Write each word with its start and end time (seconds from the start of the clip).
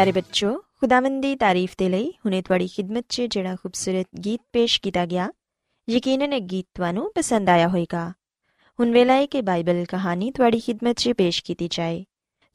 ਪਿਆਰੇ 0.00 0.12
ਬੱਚੋ, 0.12 0.50
ਖੁਦਾਵੰਦ 0.80 1.22
ਦੀ 1.22 1.34
ਤਾਰੀਫ 1.36 1.72
ਦੇ 1.78 1.88
ਲਈ 1.88 2.08
ਹੁਣੇ 2.10 2.40
ਤੁਹਾਡੀ 2.42 2.66
ਖidmat 2.66 3.02
'ਚ 3.08 3.22
ਜਿਹੜਾ 3.22 3.56
ਖੂਬਸੂਰਤ 3.56 4.06
ਗੀਤ 4.24 4.40
ਪੇਸ਼ 4.52 4.80
ਕੀਤਾ 4.80 5.04
ਗਿਆ, 5.06 5.28
ਯਕੀਨਨ 5.88 6.32
ਇਹ 6.32 6.40
ਗੀਤ 6.40 6.66
ਤੁਹਾਨੂੰ 6.74 7.10
ਪਸੰਦ 7.14 7.48
ਆਇਆ 7.48 7.68
ਹੋਵੇਗਾ। 7.68 8.08
ਹੁਣ 8.78 8.92
ਵੇਲਾ 8.92 9.14
ਹੈ 9.14 9.26
ਕਿ 9.26 9.42
ਬਾਈਬਲ 9.42 9.84
ਕਹਾਣੀ 9.84 10.30
ਤੁਹਾਡੀ 10.30 10.60
ਖidmat 10.60 10.94
'ਚ 10.94 11.12
ਪੇਸ਼ 11.12 11.42
ਕੀਤੀ 11.44 11.68
ਜਾਏ। 11.70 12.04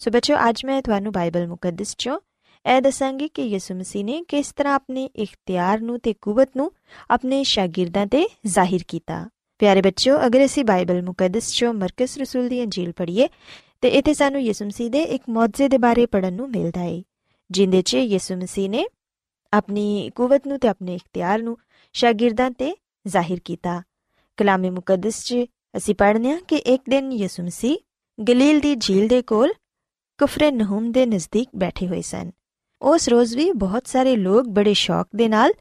ਸੋ 0.02 0.12
ਬੱਚੋ, 0.12 0.36
ਅੱਜ 0.50 0.66
ਮੈਂ 0.66 0.82
ਤੁਹਾਨੂੰ 0.82 1.12
ਬਾਈਬਲ 1.12 1.48
ਮੁਕੱਦਸ 1.48 1.92
'ਚੋਂ 1.92 2.20
ਇਹ 2.66 2.82
ਦੱਸਾਂਗੀ 2.82 3.28
ਕਿ 3.28 3.42
ਯਿਸੂ 3.42 3.76
ਮਸੀਹ 3.76 4.06
ਨੇ 4.06 4.24
ਕਿਸ 4.28 4.52
ਤਰ੍ਹਾਂ 4.52 4.76
ਆਪਣੇ 4.76 5.10
ਇਖਤਿਆਰ 5.16 5.82
ਨੂੰ 5.82 6.00
ਤੇ 6.00 6.14
ਕੂਵਤ 6.22 6.58
ਨੂੰ 6.58 6.72
ਆਪਣੇ 7.12 7.44
ਸ਼ਾਗਿਰਦਾਂ 7.44 8.08
ਤੇ 8.08 8.28
ਜ਼ਾਹਿਰ 8.46 8.84
ਕੀਤਾ। 8.88 9.26
ਪਿਆਰੇ 9.60 9.82
ਬੱਚਿਓ 9.82 10.20
ਅਗਰ 10.26 10.46
ਅਸੀਂ 10.46 10.66
ਬਾਈਬਲ 10.66 11.02
ਮੁਕੱਦਸ 11.02 11.54
'ਚੋਂ 11.54 11.74
ਮਰਕਸ 11.74 12.18
ਰਸੂਲ 12.18 12.50
ਦੀ 12.50 12.64
ਅੰਜੀਲ 12.64 12.92
ਪੜ੍ਹੀਏ, 12.92 13.30
ਤੇ 13.82 13.88
ਇੱਥੇ 13.90 14.14
ਸਾਨੂੰ 14.14 14.42
ਯਿਸੂ 14.42 14.66
ਮਸੀਹ 14.66 14.90
ਦੇ 14.92 15.04
ਇੱਕ 15.04 15.24
ਮੌਜਜ਼ੇ 15.30 15.68
ਦੇ 15.70 15.78
ਬਾਰੇ 15.78 16.06
ਪੜਨ 16.06 16.34
ਨੂੰ 16.34 16.50
ਮਿਲਦਾ 16.50 16.82
ਹੈ 16.82 17.02
ਜਿੰਦੇ 17.52 17.82
'ਚ 17.82 17.94
ਯਿਸੂ 17.94 18.36
ਮਸੀਹ 18.36 18.70
ਨੇ 18.70 18.86
ਆਪਣੀ 19.54 20.12
ਕੂਵਤ 20.16 20.48
ਨੂੰ 20.48 20.60
ਤੇ 20.60 20.68
ਆਪਣੇ 20.68 20.96
ਇਖਤਿਆਰ 20.96 21.42
ਨੂੰ 21.42 21.58
ਸ਼ਾਗਿਰਦਾਂ 21.94 22.52
ਤੇ 22.52 22.76
ਜ਼ਾਹਿਰ 23.08 23.40
ਕੀਤਾ। 23.46 23.84
ਕਲਾਮੇ 24.38 24.70
ਮੁਕੱਦਸ 24.70 25.24
'ਚ 25.24 25.36
ਅਸੀਂ 25.78 25.96
ਪੜ੍ਹਨੇ 25.96 26.32
ਆ 26.32 26.40
ਕਿ 26.48 26.56
ਇੱਕ 26.56 26.84
ਦਿਨ 26.90 27.12
ਯਿਸੂ 27.12 27.44
ਮਸੀਹ 27.44 27.78
ਗਲੀਲ 28.30 28.60
ਦੀ 28.60 28.76
ਝੀਲ 28.76 29.08
ਦੇ 29.08 29.22
ਕੋਲ 29.22 29.54
ਕੁਫਰੇ 30.18 30.52
ਨਹੂਮ 30.52 30.92
ਦੇ 30.92 31.06
ਨਜ਼ਦੀਕ 31.06 31.50
ਬੈਠੇ 31.56 31.88
ਹੋਏ 31.88 32.02
ਸਨ। 32.02 32.32
ਉਸ 32.82 33.10
ਰੋਜ਼ 33.10 33.36
ਵੀ 33.36 33.52
ਬਹੁਤ 33.52 33.88
ਸਾਰੇ 33.88 34.16
ਲੋਕ 34.16 34.48
ਬੜੇ 34.48 34.74
ਸ਼ੌਕ 34.74 35.08
ਦੇ 35.16 35.28
ਨਾਲ 35.28 35.52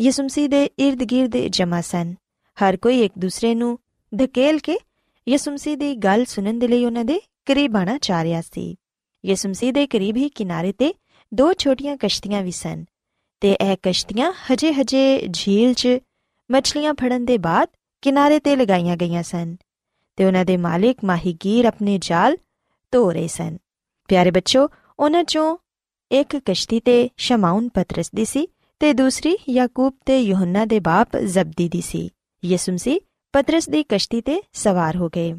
ਯਿਸੂ 0.00 0.22
ਮਸੀਹ 0.22 0.48
ਦੇ 0.48 0.70
ird-gird 0.88 1.48
ਜਮ੍ਹਾਂ 1.48 1.82
ਸਨ। 1.82 2.14
ਹਰ 2.62 2.76
ਕੋਈ 2.76 3.00
ਇੱਕ 3.00 3.14
ਦੂਸਰੇ 3.18 3.54
ਨੂੰ 3.54 3.78
ਧਕੇਲ 4.16 4.58
ਕੇ 4.58 4.78
ਯਿਸੂ 5.28 5.50
ਮਸੀਹ 5.50 5.76
ਦੀ 5.76 5.94
ਗੱਲ 5.94 6.24
ਸੁਣਨ 6.24 6.58
ਦੇ 6.58 6.68
ਲਈ 6.68 6.84
ਉਹਨਾਂ 6.84 7.04
ਦੇ 7.04 7.20
ਕਰੀਬ 7.46 7.76
ਆਣਾ 7.76 7.98
ਚਾਹ 7.98 8.24
ਰਿਹਾ 8.24 8.40
ਸੀ। 8.40 8.76
ਯਿਸੂ 9.24 9.48
ਮਸੀਹ 9.48 9.72
ਦੇ 9.72 9.86
ਕਰੀਬ 9.86 10.16
ਹੀ 10.16 10.28
ਕਿਨਾਰੇ 10.28 10.72
ਤੇ 10.72 10.94
ਦੋ 11.34 11.52
ਛੋਟੀਆਂ 11.52 11.96
ਕਸ਼ਤੀਆਂ 11.96 12.42
ਵੀ 12.42 12.50
ਸਨ 12.50 12.84
ਤੇ 13.40 13.52
ਇਹ 13.52 13.76
ਕਸ਼ਤੀਆਂ 13.82 14.32
ਹਜੇ-ਹਜੇ 14.32 15.28
ਝੀਲ 15.32 15.74
'ਚ 15.74 15.88
ਮੱਛਲੀਆਂ 16.50 16.94
ਫੜਨ 16.94 17.24
ਦੇ 17.24 17.38
ਬਾਅਦ 17.38 17.68
ਕਿਨਾਰੇ 18.02 18.38
ਤੇ 18.38 18.56
ਲਗਾਈਆਂ 18.56 18.96
ਗਈਆਂ 18.96 19.22
ਸਨ 19.22 19.56
ਤੇ 20.16 20.24
ਉਹਨਾਂ 20.24 20.44
ਦੇ 20.44 20.56
ਮਾਲਿਕ 20.56 21.04
ਮਾਹੀਗੀਰ 21.04 21.64
ਆਪਣੇ 21.64 21.98
ਜਾਲ 22.00 22.36
ਧੋ 22.92 23.12
ਰਹੇ 23.12 23.28
ਸਨ। 23.28 23.56
ਪਿਆਰੇ 24.08 24.30
ਬੱਚੋ, 24.30 24.68
ਉਹਨਾਂ 24.98 25.24
ਚੋਂ 25.24 25.56
ਇੱਕ 26.12 26.36
ਕਸ਼ਤੀ 26.36 26.80
ਤੇ 26.80 27.10
ਸ਼ਮਾਉਨ 27.16 27.68
ਪਤਰਸ 27.68 28.10
ਦੀ 28.14 28.24
ਸੀ 28.24 28.48
ਤੇ 28.80 28.92
ਦੂਸਰੀ 28.92 29.38
ਯਾਕੂਬ 29.48 29.94
ਤੇ 30.06 30.20
ਯੋਹੰਨਾ 30.20 30.64
ਦੇ 30.64 30.80
ਬਾਪ 30.80 31.16
ਜ਼ਬਦੀ 31.16 31.68
ਦੀ 31.68 31.80
ਸੀ। 31.80 32.10
ਯਿਸੂ 32.44 32.72
ਮਸੀਹ 32.72 33.00
ਪਤਰਸ 33.32 33.68
ਦੀ 33.68 33.82
ਕਸ਼ਤੀ 33.82 34.20
ਤੇ 34.20 34.42
ਸਵਾਰ 34.52 34.96
ਹੋ 34.96 35.08
ਗਏ 35.08 35.34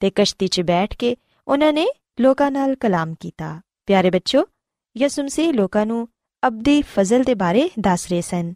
ਤੇ 0.00 0.10
ਕਸ਼ਤੀ 0.14 0.48
'ਚ 0.48 0.60
ਬੈਠ 0.60 0.96
ਕੇ 0.96 1.16
ਉਹਨਾਂ 1.48 1.72
ਨੇ 1.72 1.86
ਲੋਕਾਂ 2.20 2.50
ਨਾਲ 2.50 2.74
ਕਲਾਮ 2.74 3.14
ਕੀਤਾ। 3.20 3.60
ਪਿਆਰੇ 3.86 4.10
ਬੱਚੋ 4.10 4.44
ਯਿਸੂ 5.00 5.22
ਮਸੀਹ 5.22 5.52
ਲੋਕਾਂ 5.52 5.86
ਨੂੰ 5.86 6.08
ਅਬਦੀ 6.46 6.82
ਫਜ਼ਲ 6.82 7.22
ਦੇ 7.22 7.34
ਬਾਰੇ 7.34 7.70
ਦੱਸ 7.80 8.08
ਰਹੇ 8.08 8.20
ਸਨ। 8.20 8.54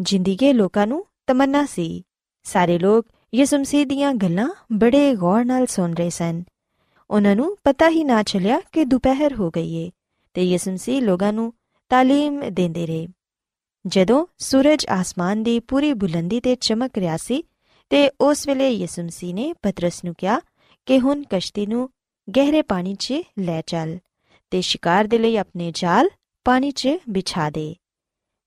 ਜ਼ਿੰਦਗੀ 0.00 0.52
ਲੋਕਾਂ 0.52 0.86
ਨੂੰ 0.86 1.06
ਤਮੰਨਾ 1.26 1.66
ਸੀ। 1.66 2.04
ਸਾਰੇ 2.42 2.78
ਲੋਕ 2.78 3.06
ਯਿਸੂ 3.34 3.58
ਮਸੀਹ 3.58 3.86
ਦੀਆਂ 3.86 4.14
ਗੱਲਾਂ 4.14 4.54
ਬੜੇ 4.72 5.14
ਗੌਰ 5.14 5.44
ਨਾਲ 5.44 5.66
ਸੁਣ 5.66 5.94
ਰਹੇ 5.94 6.10
ਸਨ। 6.10 6.42
ਉਹਨਾਂ 7.10 7.36
ਨੂੰ 7.36 7.56
ਪਤਾ 7.64 7.88
ਹੀ 7.88 8.04
ਨਾ 8.04 8.22
ਚੱਲਿਆ 8.22 8.60
ਕਿ 8.72 8.84
ਦੁਪਹਿਰ 8.84 9.34
ਹੋ 9.34 9.50
ਗਈ 9.50 9.74
ਏ 9.74 9.90
ਤੇ 10.34 10.42
ਯਿਸੂ 10.42 10.72
ਮਸੀਹ 10.72 11.02
ਲੋਕਾਂ 11.02 11.32
ਨੂੰ 11.32 11.54
ਤਾਲੀਮ 11.88 12.42
ਦਿੰਦੇ 12.50 12.86
ਰਹੇ। 12.86 13.08
ਜਦੋਂ 13.86 14.26
ਸੂਰਜ 14.38 14.86
ਆਸਮਾਨ 14.86 15.42
ਦੀ 15.42 15.60
ਪੂਰੀ 15.60 15.92
ਬੁਲੰਦੀ 15.92 16.40
ਤੇ 16.40 16.54
ਚਮਕ 16.54 16.98
ਰਿਹਾ 16.98 17.16
ਸੀ 17.16 17.44
ਤੇ 17.90 18.10
ਉਸ 18.20 18.48
ਵੇਲੇ 18.48 18.70
ਯਿਸੂ 18.70 19.02
ਮਸੀਹ 19.02 19.34
ਨੇ 19.34 19.52
ਪਤਰਸ 19.52 20.04
ਨੂੰ 20.04 20.14
ਕਿਹਾ 20.18 20.40
ਕਿ 20.86 21.00
ਹੁਣ 21.00 21.22
ਕਸ਼ਤੀ 21.30 21.66
ਨੂੰ 21.66 21.90
ਗਹਿਰੇ 22.36 22.62
ਪਾਣੀ 22.62 22.94
'ਚ 22.94 23.14
ਲੈ 23.38 23.62
ਚੱਲ। 23.66 23.98
ਤੇ 24.50 24.60
ਸ਼ਿਕਾਰ 24.60 25.04
ਦੇ 25.04 25.18
ਲਈ 25.18 25.36
ਆਪਣੇ 25.36 25.72
ਜਾਲ 25.74 26.08
ਪਾਣੀ 26.46 26.70
'ਚ 26.70 26.88
ਵਿਛਾ 27.08 27.50
ਦੇ। 27.50 27.74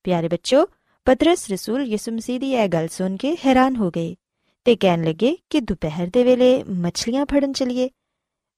ਪਿਆਰੇ 0.03 0.27
ਬੱਚੋ, 0.27 0.65
ਪਤਰਸ 1.07 1.49
ਰਸੂਲ 1.51 1.81
ਯਿਸੂ 1.83 2.11
ਮਸੀਹ 2.11 2.39
ਦੀ 2.39 2.53
ਇਹ 2.53 2.67
ਗੱਲ 2.67 2.87
ਸੁਣ 2.87 3.15
ਕੇ 3.15 3.35
ਹੈਰਾਨ 3.45 3.75
ਹੋ 3.75 3.89
ਗਏ 3.89 4.15
ਤੇ 4.65 4.75
ਕਹਿਣ 4.75 5.03
ਲੱਗੇ 5.03 5.35
ਕਿ 5.49 5.59
ਦੁਪਹਿਰ 5.59 6.09
ਦੇ 6.09 6.23
ਵੇਲੇ 6.23 6.63
ਮੱਛਲੀਆਂ 6.63 7.25
ਫੜਨ 7.25 7.53
ਚਲੀਏ। 7.53 7.89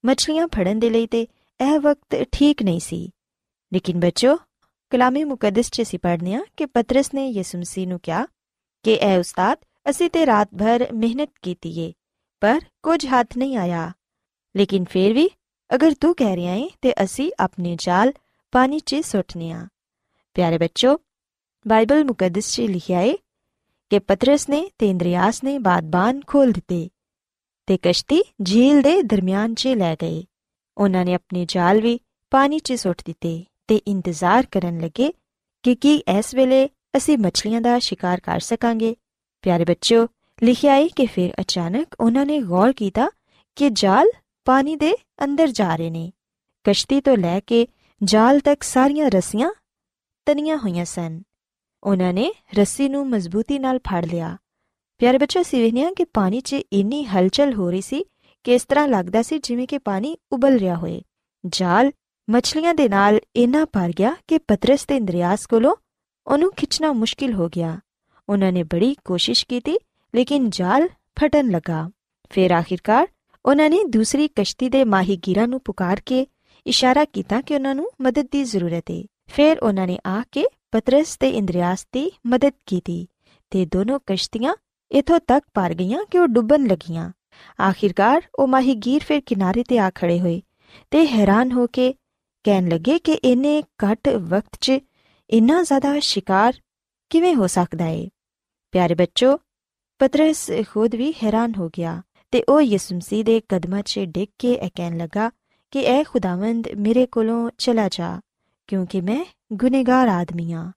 ਮੱਛਲੀਆਂ 0.03 0.47
ਫੜਨ 0.47 0.79
ਦੇ 0.79 0.89
ਲਈ 0.89 1.07
ਤੇ 1.07 1.21
ਇਹ 1.59 1.79
ਵਕਤ 1.79 2.25
ਠੀਕ 2.31 2.63
ਨਹੀਂ 2.63 2.79
ਸੀ। 2.79 3.09
ਲੇਕਿਨ 3.73 3.99
ਬੱਚੋ, 3.99 4.37
ਕਲਾਮੇ 4.91 5.23
ਮੁਕੱਦਸ 5.23 5.69
'ਚ 5.69 5.81
ਅਸੀਂ 5.81 5.99
ਪੜ੍ਹਨੇ 5.99 6.39
ਕਿ 6.57 6.65
ਪਤਰਸ 6.65 7.13
ਨੇ 7.13 7.27
ਯਿਸੂ 7.29 7.57
ਮਸੀਹ 7.59 7.87
ਨੂੰ 7.87 7.99
ਕਿਹਾ 7.99 8.25
ਕਿ 8.85 8.97
ਐ 9.01 9.17
ਉਸਤਾਦ 9.17 9.57
ਅਸੀਂ 9.89 10.09
ਤੇ 10.09 10.25
ਰਾਤ 10.25 10.49
ਭਰ 10.59 10.87
ਮਿਹਨਤ 10.93 11.31
ਕੀਤੀ 11.41 11.79
ਏ, 11.79 11.93
ਪਰ 12.41 12.59
ਕੁਝ 12.83 13.05
ਹੱਥ 13.05 13.37
ਨਹੀਂ 13.37 13.57
ਆਇਆ। 13.57 13.91
ਲੇਕਿਨ 14.55 14.85
ਫਿਰ 14.89 15.13
ਵੀ 15.13 15.29
ਅਗਰ 15.75 15.93
ਤੂੰ 15.93 16.15
ਕਹਿ 16.15 16.35
ਰਿਹਾ 16.35 16.53
ਏ, 16.53 16.69
ਤੇ 16.81 16.93
ਅਸੀਂ 17.03 17.31
ਆਪਣੇ 17.39 17.75
ਜਾਲ 17.79 18.13
ਪਾਣੀ 18.51 18.79
'ਚ 18.79 18.95
ਸੁੱਟਨੇ 18.95 19.51
ਆ। 19.51 19.67
ਪਿਆਰੇ 20.33 20.57
ਬੱਚੋ, 20.57 20.99
ਬਾਈਬਲ 21.67 22.03
ਮੁਕੱਦਸ 22.05 22.51
'ਚ 22.51 22.61
ਲਿਖਿਆ 22.61 22.99
ਏ 23.01 23.17
ਕਿ 23.89 23.99
ਪਤਰਸ 23.99 24.49
ਨੇ 24.49 24.69
ਤੇ 24.77 24.89
ਇੰਦਰੀਆਸ 24.89 25.43
ਨੇ 25.43 25.59
ਬਾਦਬਾਨ 25.59 26.21
ਖੋਲ 26.27 26.51
ਦਿੱਤੇ 26.51 26.89
ਤੇ 27.67 27.77
ਕਸ਼ਤੀ 27.81 28.21
ਝੀਲ 28.43 28.81
ਦੇ 28.81 29.01
ਦਰਮਿਆਨ 29.01 29.53
'ਚ 29.53 29.67
ਲੈ 29.67 29.95
ਗਏ। 29.95 30.23
ਉਹਨਾਂ 30.77 31.05
ਨੇ 31.05 31.13
ਆਪਣੇ 31.13 31.45
ਜਾਲ 31.47 31.81
ਵੀ 31.81 31.99
ਪਾਣੀ 32.31 32.59
'ਚ 32.59 32.73
ਸੁੱਟ 32.73 33.01
ਦਿੱਤੇ 33.05 33.43
ਤੇ 33.67 33.75
ਇੰਤਜ਼ਾਰ 33.75 34.45
ਕਰਨ 34.45 34.79
ਲੱਗੇ 34.81 35.13
ਕਿ 35.63 35.75
ਕੀ 35.75 35.95
ਇਸ 36.19 36.35
ਵੇਲੇ 36.35 36.69
ਅਸੀਂ 36.97 37.17
ਮੱਛਲੀਆਂ 37.17 37.61
ਦਾ 37.61 37.79
ਸ਼ਿਕਾਰ 37.79 38.19
ਕਰ 38.19 38.39
ਸਕਾਂਗੇ। 38.39 38.95
ਪਿਆਰੇ 39.41 39.65
ਬੱਚਿਓ 39.65 40.07
ਲਿਖਿਆ 40.43 40.73
ਹੈ 40.73 40.87
ਕਿ 40.87 41.05
ਫਿਰ 41.05 41.33
ਅਚਾਨਕ 41.41 41.87
ਉਹਨਾਂ 41.99 42.25
ਨੇ 42.25 42.39
ਗੌਰ 42.39 42.73
ਕੀਤਾ 42.73 43.09
ਕਿ 43.55 43.69
ਜਾਲ 43.69 44.07
ਪਾਣੀ 44.45 44.75
ਦੇ 44.75 44.93
ਅੰਦਰ 45.23 45.47
ਜਾ 45.47 45.75
ਰਹੇ 45.75 45.89
ਨੇ। 45.89 46.11
ਕਸ਼ਤੀ 46.63 47.01
ਤੋਂ 47.01 47.17
ਲੈ 47.17 47.39
ਕੇ 47.39 47.67
ਜਾਲ 48.03 48.39
ਤੱਕ 48.39 48.63
ਸਾਰੀਆਂ 48.63 49.11
ਰੱਸੀਆਂ 49.11 49.51
ਤਨੀਆਂ 50.25 50.57
ਹੋਈਆਂ 50.57 50.85
ਸਨ। 50.85 51.21
ਉਹਨਾਂ 51.83 52.13
ਨੇ 52.13 52.31
ਰੱਸੀ 52.55 52.89
ਨੂੰ 52.89 53.09
ਮਜ਼ਬੂਤੀ 53.09 53.59
ਨਾਲ 53.59 53.79
ਫੜ 53.79 54.05
ਲਿਆ। 54.05 54.37
ਪਿਆਰੇ 54.97 55.17
ਬੱਚੋ 55.17 55.43
ਸਿਵਹਨੀਆਂ 55.43 55.91
ਕਿ 55.91 56.05
ਪਾਣੀ 56.05 56.41
'ਚ 56.41 56.53
ਇੰਨੀ 56.73 57.03
ਹਲਚਲ 57.03 57.53
ਹੋ 57.53 57.71
ਰਹੀ 57.71 57.81
ਸੀ 57.81 58.05
ਕਿ 58.43 58.53
ਇਸ 58.53 58.65
ਤਰ੍ਹਾਂ 58.65 58.87
ਲੱਗਦਾ 58.87 59.21
ਸੀ 59.21 59.39
ਜਿਵੇਂ 59.39 59.67
ਕਿ 59.67 59.77
ਪਾਣੀ 59.77 60.17
ਉਬਲ 60.31 60.57
ਰਿਹਾ 60.57 60.75
ਹੋਏ 60.75 61.01
ਜਾਲ 61.45 61.91
ਮੱਛਲੀਆਂ 62.29 62.73
ਦੇ 62.73 62.89
ਨਾਲ 62.89 63.19
ਇੰਨਾ 63.35 63.65
ਭਰ 63.65 63.91
ਗਿਆ 63.99 64.15
ਕਿ 64.27 64.37
ਪਤਰਸ 64.37 64.85
ਤੇ 64.85 64.95
ਇੰਦਰੀਆਸ 64.95 65.45
ਕੋਲੋਂ 65.45 65.75
ਉਹਨੂੰ 66.27 66.53
ਖਿੱਚਣਾ 66.53 66.91
ਮੁਸ਼ਕਿਲ 66.91 67.33
ਹੋ 67.33 67.49
ਗਿਆ। 67.49 67.79
ਉਹਨਾਂ 68.29 68.51
ਨੇ 68.51 68.63
ਬੜੀ 68.63 68.95
ਕੋਸ਼ਿਸ਼ 69.05 69.45
ਕੀਤੀ, 69.47 69.77
ਲੇਕਿਨ 70.15 70.49
ਜਾਲ 70.49 70.89
ਫਟਣ 71.19 71.51
ਲੱਗਾ। 71.51 71.89
ਫਿਰ 72.29 72.51
ਆਖਿਰਕਾਰ 72.51 73.07
ਉਹਨਾਂ 73.45 73.69
ਨੇ 73.69 73.83
ਦੂਸਰੀ 73.83 74.27
ਕਸ਼ਤੀ 74.27 74.69
ਦੇ 74.69 74.83
ਮਾਹੀਗੀਰਾਂ 74.83 75.47
ਨੂੰ 75.47 75.59
ਪੁਕਾਰ 75.59 76.01
ਕੇ 76.05 76.27
ਇਸ਼ਾਰਾ 76.67 77.05
ਕੀਤਾ 77.05 77.41
ਕਿ 77.41 77.55
ਉਹਨਾਂ 77.55 77.75
ਨੂੰ 77.75 77.91
ਮਦਦ 78.01 78.27
ਦੀ 78.31 78.43
ਜ਼ਰੂਰਤ 78.43 78.83
ਹੈ 78.91 79.03
ਫਿਰ 79.27 79.59
ਉਹਨਾਂ 79.59 79.87
ਨੇ 79.87 79.97
ਆ 80.07 80.23
ਕੇ 80.31 80.45
ਪਤਰਸ 80.71 81.17
ਤੇ 81.17 81.29
ਇੰਦਰੀਆਸ 81.29 81.87
ਦੀ 81.91 82.11
ਮਦਦ 82.27 82.53
ਕੀਤੀ 82.65 83.07
ਤੇ 83.49 83.65
ਦੋਨੋਂ 83.65 83.99
ਕਸ਼ਤੀਆਂ 84.05 84.55
ਇਥੋਂ 84.91 85.19
ਤੱਕ 85.27 85.45
ਪਾਰ 85.53 85.73
ਗਈਆਂ 85.73 86.03
ਕਿ 86.11 86.19
ਉਹ 86.19 86.27
ਡੁੱਬਣ 86.27 86.67
ਲੱਗੀਆਂ। 86.67 87.11
ਆਖਿਰਕਾਰ 87.61 88.21
ਉਹ 88.35 88.47
ਮਾਹੀਗੀਰ 88.47 89.03
ਫਿਰ 89.03 89.21
ਕਿਨਾਰੇ 89.21 89.63
ਤੇ 89.63 89.79
ਆ 89.79 89.91
ਖੜੇ 89.95 90.19
ਹੋਏ 90.19 90.41
ਤੇ 90.91 91.07
ਹੈਰਾਨ 91.07 91.51
ਹੋ 91.51 91.67
ਕੇ 91.67 91.93
ਕਹਿਣ 92.43 92.69
ਲੱਗੇ 92.69 92.99
ਕਿ 92.99 93.11
ਇਹਨੇ 93.11 93.63
ਘੱਟ 93.83 94.09
ਵਕਤ 94.09 94.57
'ਚ 94.61 94.71
ਇੰਨਾ 95.29 95.61
ਜ਼ਿਆਦਾ 95.63 95.99
ਸ਼ਿਕਾਰ 95.99 96.53
ਕਿਵੇਂ 97.09 97.35
ਹੋ 97.35 97.47
ਸਕਦਾ 97.47 97.85
ਹੈ 97.85 98.07
ਪਿਆਰੇ 98.71 98.95
ਬੱਚੋ, 98.95 99.37
ਪਤਰਸ 99.99 100.51
ਖੁਦ 100.69 100.95
ਵੀ 100.95 101.13
ਹੈਰਾਨ 101.23 101.53
ਹੋ 101.57 101.69
ਗਿਆ। 101.77 102.01
ਤੇ 102.31 102.43
ਉਹ 102.49 102.61
ਯਿਸੂ 102.61 102.95
ਮਸੀਹ 102.95 103.23
ਦੇ 103.23 103.41
ਕਦਮਾਂ 103.49 103.81
'ਚ 103.81 103.99
ਡਿੱਗ 103.99 104.27
ਕੇ 104.39 104.53
ਇਹ 104.53 104.69
ਕਹਿਣ 104.75 104.97
ਲੱਗਾ 104.97 105.29
ਕਿ 105.73 105.85
ਐ 105.85 106.03
ਖੁਦਾਵੰਦ 106.03 106.67
ਮੇਰੇ 106.77 107.05
ਕੋਲੋਂ 107.05 107.49
ਚਲਾ 107.57 107.87
ਜਾ, 107.91 108.19
ਕਿਉਂਕਿ 108.67 109.01
ਮੈਂ 109.01 109.23
ਗੁਨੇਗਾਰ 109.53 110.07
ਆਦਮੀ 110.07 110.51
ਆ 110.53 110.71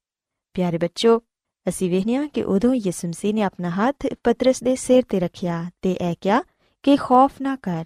ਪਿਆਰੇ 0.54 0.78
ਬੱਚੋ, 0.78 1.18
ਅਸੀਂ 1.66 1.90
ਵੇਖਿਆ 1.90 2.26
ਕਿ 2.26 2.42
ਉਦੋਂ 2.44 2.74
ਯਿਸੂ 2.74 3.08
ਮਸੀਹ 3.08 3.34
ਨੇ 3.34 3.42
ਆਪਣਾ 3.42 3.70
ਹੱਥ 3.70 4.06
ਪਤਰਸ 4.24 4.62
ਦੇ 4.62 4.74
ਸਿਰ 4.76 5.02
ਤੇ 5.08 5.20
ਰੱਖਿਆ 5.20 5.64
ਤੇ 5.82 5.92
ਇਹ 5.92 6.14
ਕਿਹਾ 6.20 6.42
ਕਿ 6.84 6.96
ਖੌਫ 6.96 7.40
ਨਾ 7.42 7.56
ਕਰ, 7.56 7.84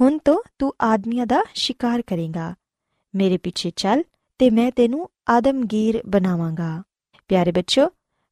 ਹੁਣ 0.00 0.18
ਤੋਂ 0.18 0.38
ਤੂੰ 0.58 0.72
ਆਦਮੀਆਂ 0.82 1.26
ਦਾ 1.26 1.42
ਸ਼ਿਕਾਰ 1.54 2.02
ਕਰੇਗਾ। 2.02 2.54
ਮੇਰੇ 3.14 3.36
ਪਿੱਛੇ 3.36 3.70
ਚੱਲ 3.76 4.02
ਤੇ 4.40 4.50
ਮੈਂ 4.50 4.70
ਤੈਨੂੰ 4.70 5.08
ਆਦਮਗੀਰ 5.28 6.00
ਬਣਾਵਾਂਗਾ। 6.06 6.82
ਪਿਆਰੇ 7.30 7.52
ਬੱਚੋ, 7.52 7.88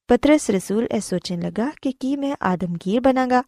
ਪਤਰਸ 0.08 0.50
ਰਸੂਲ 0.50 0.86
ਇਹ 0.86 1.00
ਸੋਚਣ 1.00 1.40
ਲੱਗਾ 1.40 1.70
ਕਿ 1.82 1.92
ਕੀ 1.92 2.14
ਮੈਂ 2.16 2.34
ਆਦਮਗੀਰ 2.42 3.00
ਬਣਾਂਗਾ? 3.00 3.42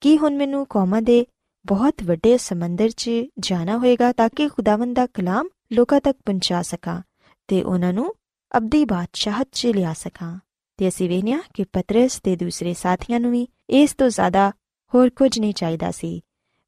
ਕੀ 0.00 0.18
ਹੁਣ 0.18 0.36
ਮੈਨੂੰ 0.36 0.66
ਕੌਮਾਂ 0.66 1.02
ਦੇ 1.02 1.26
ਬਹੁਤ 1.66 1.94
ਵੱਡੇ 2.02 2.38
ਸਮੁੰਦਰ 2.38 2.90
'ਚ 2.90 3.10
ਜਾਣਾ 3.38 3.78
ਹੋਏਗਾ 3.78 4.12
ਤਾਂ 4.12 4.28
ਕਿ 4.36 4.48
ਖੁਦਾਵੰਦ 4.48 4.96
ਦਾ 4.96 5.06
ਕਲਾਮ 5.06 5.48
ਲੋਕਾਂ 5.72 6.00
ਤੱਕ 6.00 6.18
ਪਹੁੰਚਾ 6.26 6.62
ਸਕਾਂ 6.62 7.02
ਤੇ 7.48 7.62
ਉਹਨਾਂ 7.62 7.92
ਨੂੰ 7.92 8.14
ਅਬਦੀ 8.56 8.84
ਬਾਦਸ਼ਾਹਤ 8.84 9.48
'ਚ 9.52 9.66
ਲਿਆ 9.66 9.92
ਸਕਾਂ। 9.92 10.38
ਤੇ 10.76 10.88
ਅਸੀਂ 10.88 11.08
ਵੇਖਿਆ 11.08 11.42
ਕਿ 11.54 11.64
ਪਤਰਸ 11.64 12.20
ਤੇ 12.20 12.36
ਦੂਸਰੇ 12.36 12.74
ਸਾਥੀਆਂ 12.74 13.20
ਨੂੰ 13.20 13.32
ਵੀ 13.32 13.48
ਇਸ 13.70 13.94
ਤੋਂ 13.94 14.08
ਜ਼ਿਆਦਾ 14.08 14.52
ਹੋਰ 14.94 15.10
ਕੁਝ 15.10 15.38
ਨਹੀਂ 15.38 15.54
ਚਾਹੀਦਾ 15.54 15.90
ਸੀ। 15.90 16.20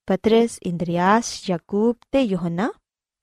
ਪਤਰਸ, 0.06 0.58
ਇੰਦਰੀਆਸ, 0.62 1.50
ਯਾਕੂਬ 1.50 1.96
ਤੇ 2.12 2.20
ਯੋਹੰਨਾ 2.20 2.72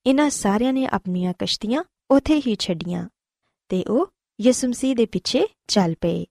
ਇਹਨਾਂ 0.06 0.30
ਸਾਰਿਆਂ 0.30 0.74
ਨੇ 0.74 0.86
ਆਪਣੀਆਂ 0.86 1.34
ਕਸ਼ਤੀਆਂ 1.40 1.84
ਉਥੇ 2.12 2.42
ਹੀ 2.48 2.56
ਛੱਡੀਆਂ 2.60 3.10
ਤੇ 3.70 3.84
ਉਹ 3.84 4.08
ਯਿਸੂ 4.42 4.68
ਮਸੀਹ 4.68 4.96
ਦੇ 4.96 5.06
ਪਿੱਛੇ 5.06 5.48
ਚੱਲ 5.68 5.96
ਪਏ। 6.02 6.26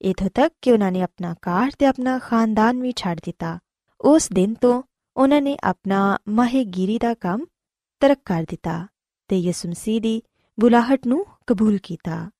ਇਥੋਂ 0.00 0.28
ਤੱਕ 0.34 0.52
ਕਿ 0.62 0.72
ਉਹਨਾਂ 0.72 0.90
ਨੇ 0.92 1.02
ਆਪਣਾ 1.02 1.34
ਘਰ 1.40 1.70
ਤੇ 1.78 1.86
ਆਪਣਾ 1.86 2.18
ਖਾਨਦਾਨ 2.18 2.80
ਵੀ 2.80 2.92
ਛੱਡ 2.96 3.20
ਦਿੱਤਾ 3.24 3.58
ਉਸ 4.00 4.28
ਦਿਨ 4.32 4.54
ਤੋਂ 4.54 4.82
ਉਹਨਾਂ 5.16 5.40
ਨੇ 5.42 5.56
ਆਪਣਾ 5.64 6.18
ਮਾਹੇਗੀਰੀ 6.28 6.98
ਦਾ 6.98 7.14
ਕੰਮ 7.14 7.44
ਤਰਕ 8.02 8.18
ਕਰ 8.24 8.44
ਦਿੱਤਾ 8.50 8.86
ਤੇ 9.30 9.36
ਯਿਸੂ 9.36 9.68
ਮਸੀਹ 9.68 10.00
ਦੀ 10.00 10.20
ਬੁਲਾਹਟ 10.58 11.06
ਨੂੰ 11.06 11.24
ਕਬੂਲ 11.46 11.78
ਕੀਤਾ 11.82 12.30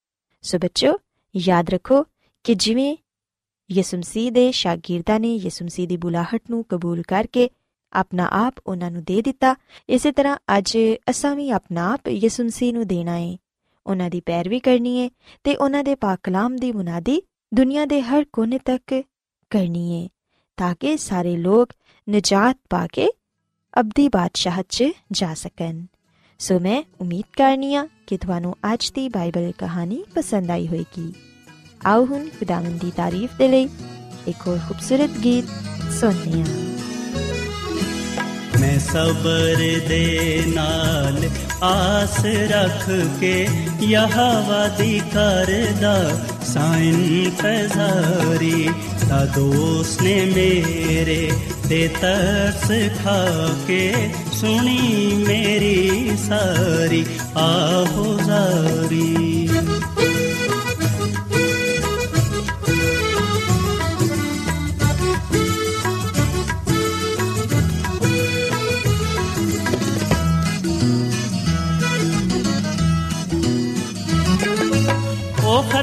ਸੋ 0.45 0.59
ਬੱਚੋ 0.59 0.99
ਯਾਦ 1.37 1.71
ਰੱਖੋ 1.71 2.03
ਕਿ 2.45 2.55
ਜਿਵੇਂ 2.55 2.97
ਯਿਸੂ 3.71 3.97
ਮਸੀਹ 3.97 4.33
ਦੇ 4.33 4.51
ਸ਼ਾਗਿਰਦਾਂ 4.53 5.21
ਨੇ 5.21 5.35
ਯਿਸੂ 5.35 5.65
ਮਸੀਹ 5.65 5.89
ਦੀ 5.89 5.97
ਬੁਲਾਹਟ 5.97 6.51
ਨੂੰ 6.51 6.65
ਕਬੂਲ 6.69 7.03
ਕਰਕੇ 7.03 7.49
ਆਪਣਾ 7.93 8.29
ਆਪ 8.33 8.55
ਉਹਨਾਂ 8.67 8.91
ਨੂੰ 8.91 9.03
ਦੇ 9.05 9.23
ਦਿੱਤਾ 9.23 9.55
ਇਸੇ 9.89 10.13
ਤਰ੍ਹਾਂ 10.13 10.37
ਅੱਜ 10.59 10.79
ਅਸਾਂ 11.11 11.35
ਵੀ 11.37 11.51
ਆਪਣਾ 11.51 11.93
ਆਪ 11.93 12.09
ਯਿਸੂ 12.09 12.45
ਮਸੀਹ 12.45 12.73
ਨੂੰ 12.73 12.87
ਦੇਣਾ 12.87 13.19
ਹੈ 13.19 13.37
ਉਹਨਾਂ 13.87 14.11
ਦੀ 14.11 14.21
ਪੈਰਵੀ 14.21 14.59
ਕਰਨੀ 14.59 15.01
ਹੈ 15.01 15.09
ਤੇ 15.45 15.55
ਉਹਨਾਂ 15.57 15.85
ਦੇ 15.85 15.95
ਪਾਕ 15.95 16.21
ਕਲਾਮ 16.23 16.57
ਦੀ 16.57 16.73
ਮੁਨਾਦੀ 16.73 17.21
ਦੁਨੀਆ 17.55 17.85
ਦੇ 17.85 18.03
ਹਰ 18.03 18.25
ਕੋਨੇ 18.33 18.59
ਤੱਕ 18.59 19.03
ਕਰਨੀ 19.51 20.03
ਹੈ 20.03 20.09
ਤਾਂ 20.57 20.75
ਕਿ 20.81 20.97
ਸਾਰੇ 20.97 21.37
ਲੋਕ 21.37 21.69
ਨਜਾਤ 22.11 22.59
ਪਾ 22.71 22.87
ਕੇ 22.87 23.09
ਅਬਦੀ 23.81 24.09
ਬਾਦਸ਼ਾਹਤ 24.09 24.67
'ਚ 24.69 24.85
ਜਾ 25.13 25.35
ਸਕਣ। 25.35 25.85
ਸੋ 26.39 26.59
ਮੈਂ 26.61 26.83
ਉਮੀਦ 27.01 27.37
ਕਰਨੀਆ 27.37 27.87
ਕਿ 28.07 28.19
ਤੁਹਾਨੂੰ 28.19 28.55
ਅੱਜ 28.75 28.91
ਦੀ 28.91 29.09
ਬਾਈਬਲ 29.09 29.53
ਕਹਾਣੀ 29.59 30.05
ਪਸੰਦ 30.15 30.51
ਆਈ 30.51 30.67
ਹੋਵੇਗੀ। 30.67 31.15
ਆਓ 31.87 32.07
ਹੁਣ 32.07 32.29
ਖੁਦਾਵੰਦ 32.29 32.81
ਦੀ 32.81 32.93
ਤਾਰੀਫ 32.97 33.31
ਦੇ 33.39 33.49
ਲਈ 33.49 33.69
ਇੱਕ 34.29 34.47
ਹੋਰ 34.47 34.59
ਖੂਬਸੂਰਤ 34.69 35.11
ਗੀਤ 35.11 35.45
ਸੁਣਦੇ 35.93 36.43
ਹਾਂ। 36.43 36.47
ਮੈਂ 38.61 38.79
ਸਬਰ 38.79 39.57
ਦੇ 39.89 40.43
ਨਾਲ 40.47 41.29
ਆਸ 41.63 42.25
ਰੱਖ 42.25 42.91
ਕੇ 43.21 43.49
ਯਹਵਾ 43.81 44.69
ਦੀ 44.69 45.01
ਕਰਦਾ। 45.15 46.11
ਸਾਇਨ 46.45 47.31
ਤਜ਼ਾਰੀ 47.43 48.71
ਤਾ 49.09 49.25
ਦੋਸਤ 49.25 50.03
ਨੇ 50.03 50.33
ਮੇਰੇ 50.35 51.33
ਤੇ 51.69 51.91
ਤਰਸ 52.01 52.71
ਖਾ 53.05 53.49
ਕੇ 53.67 54.11
ਸੁਣੀ 54.33 55.25
ਮੇਰੀ 55.29 56.17
ਸਾਰੀ। 56.29 57.05
ਆਹੋ 57.37 58.19
ਜ਼ਾਰੀ। 58.25 59.40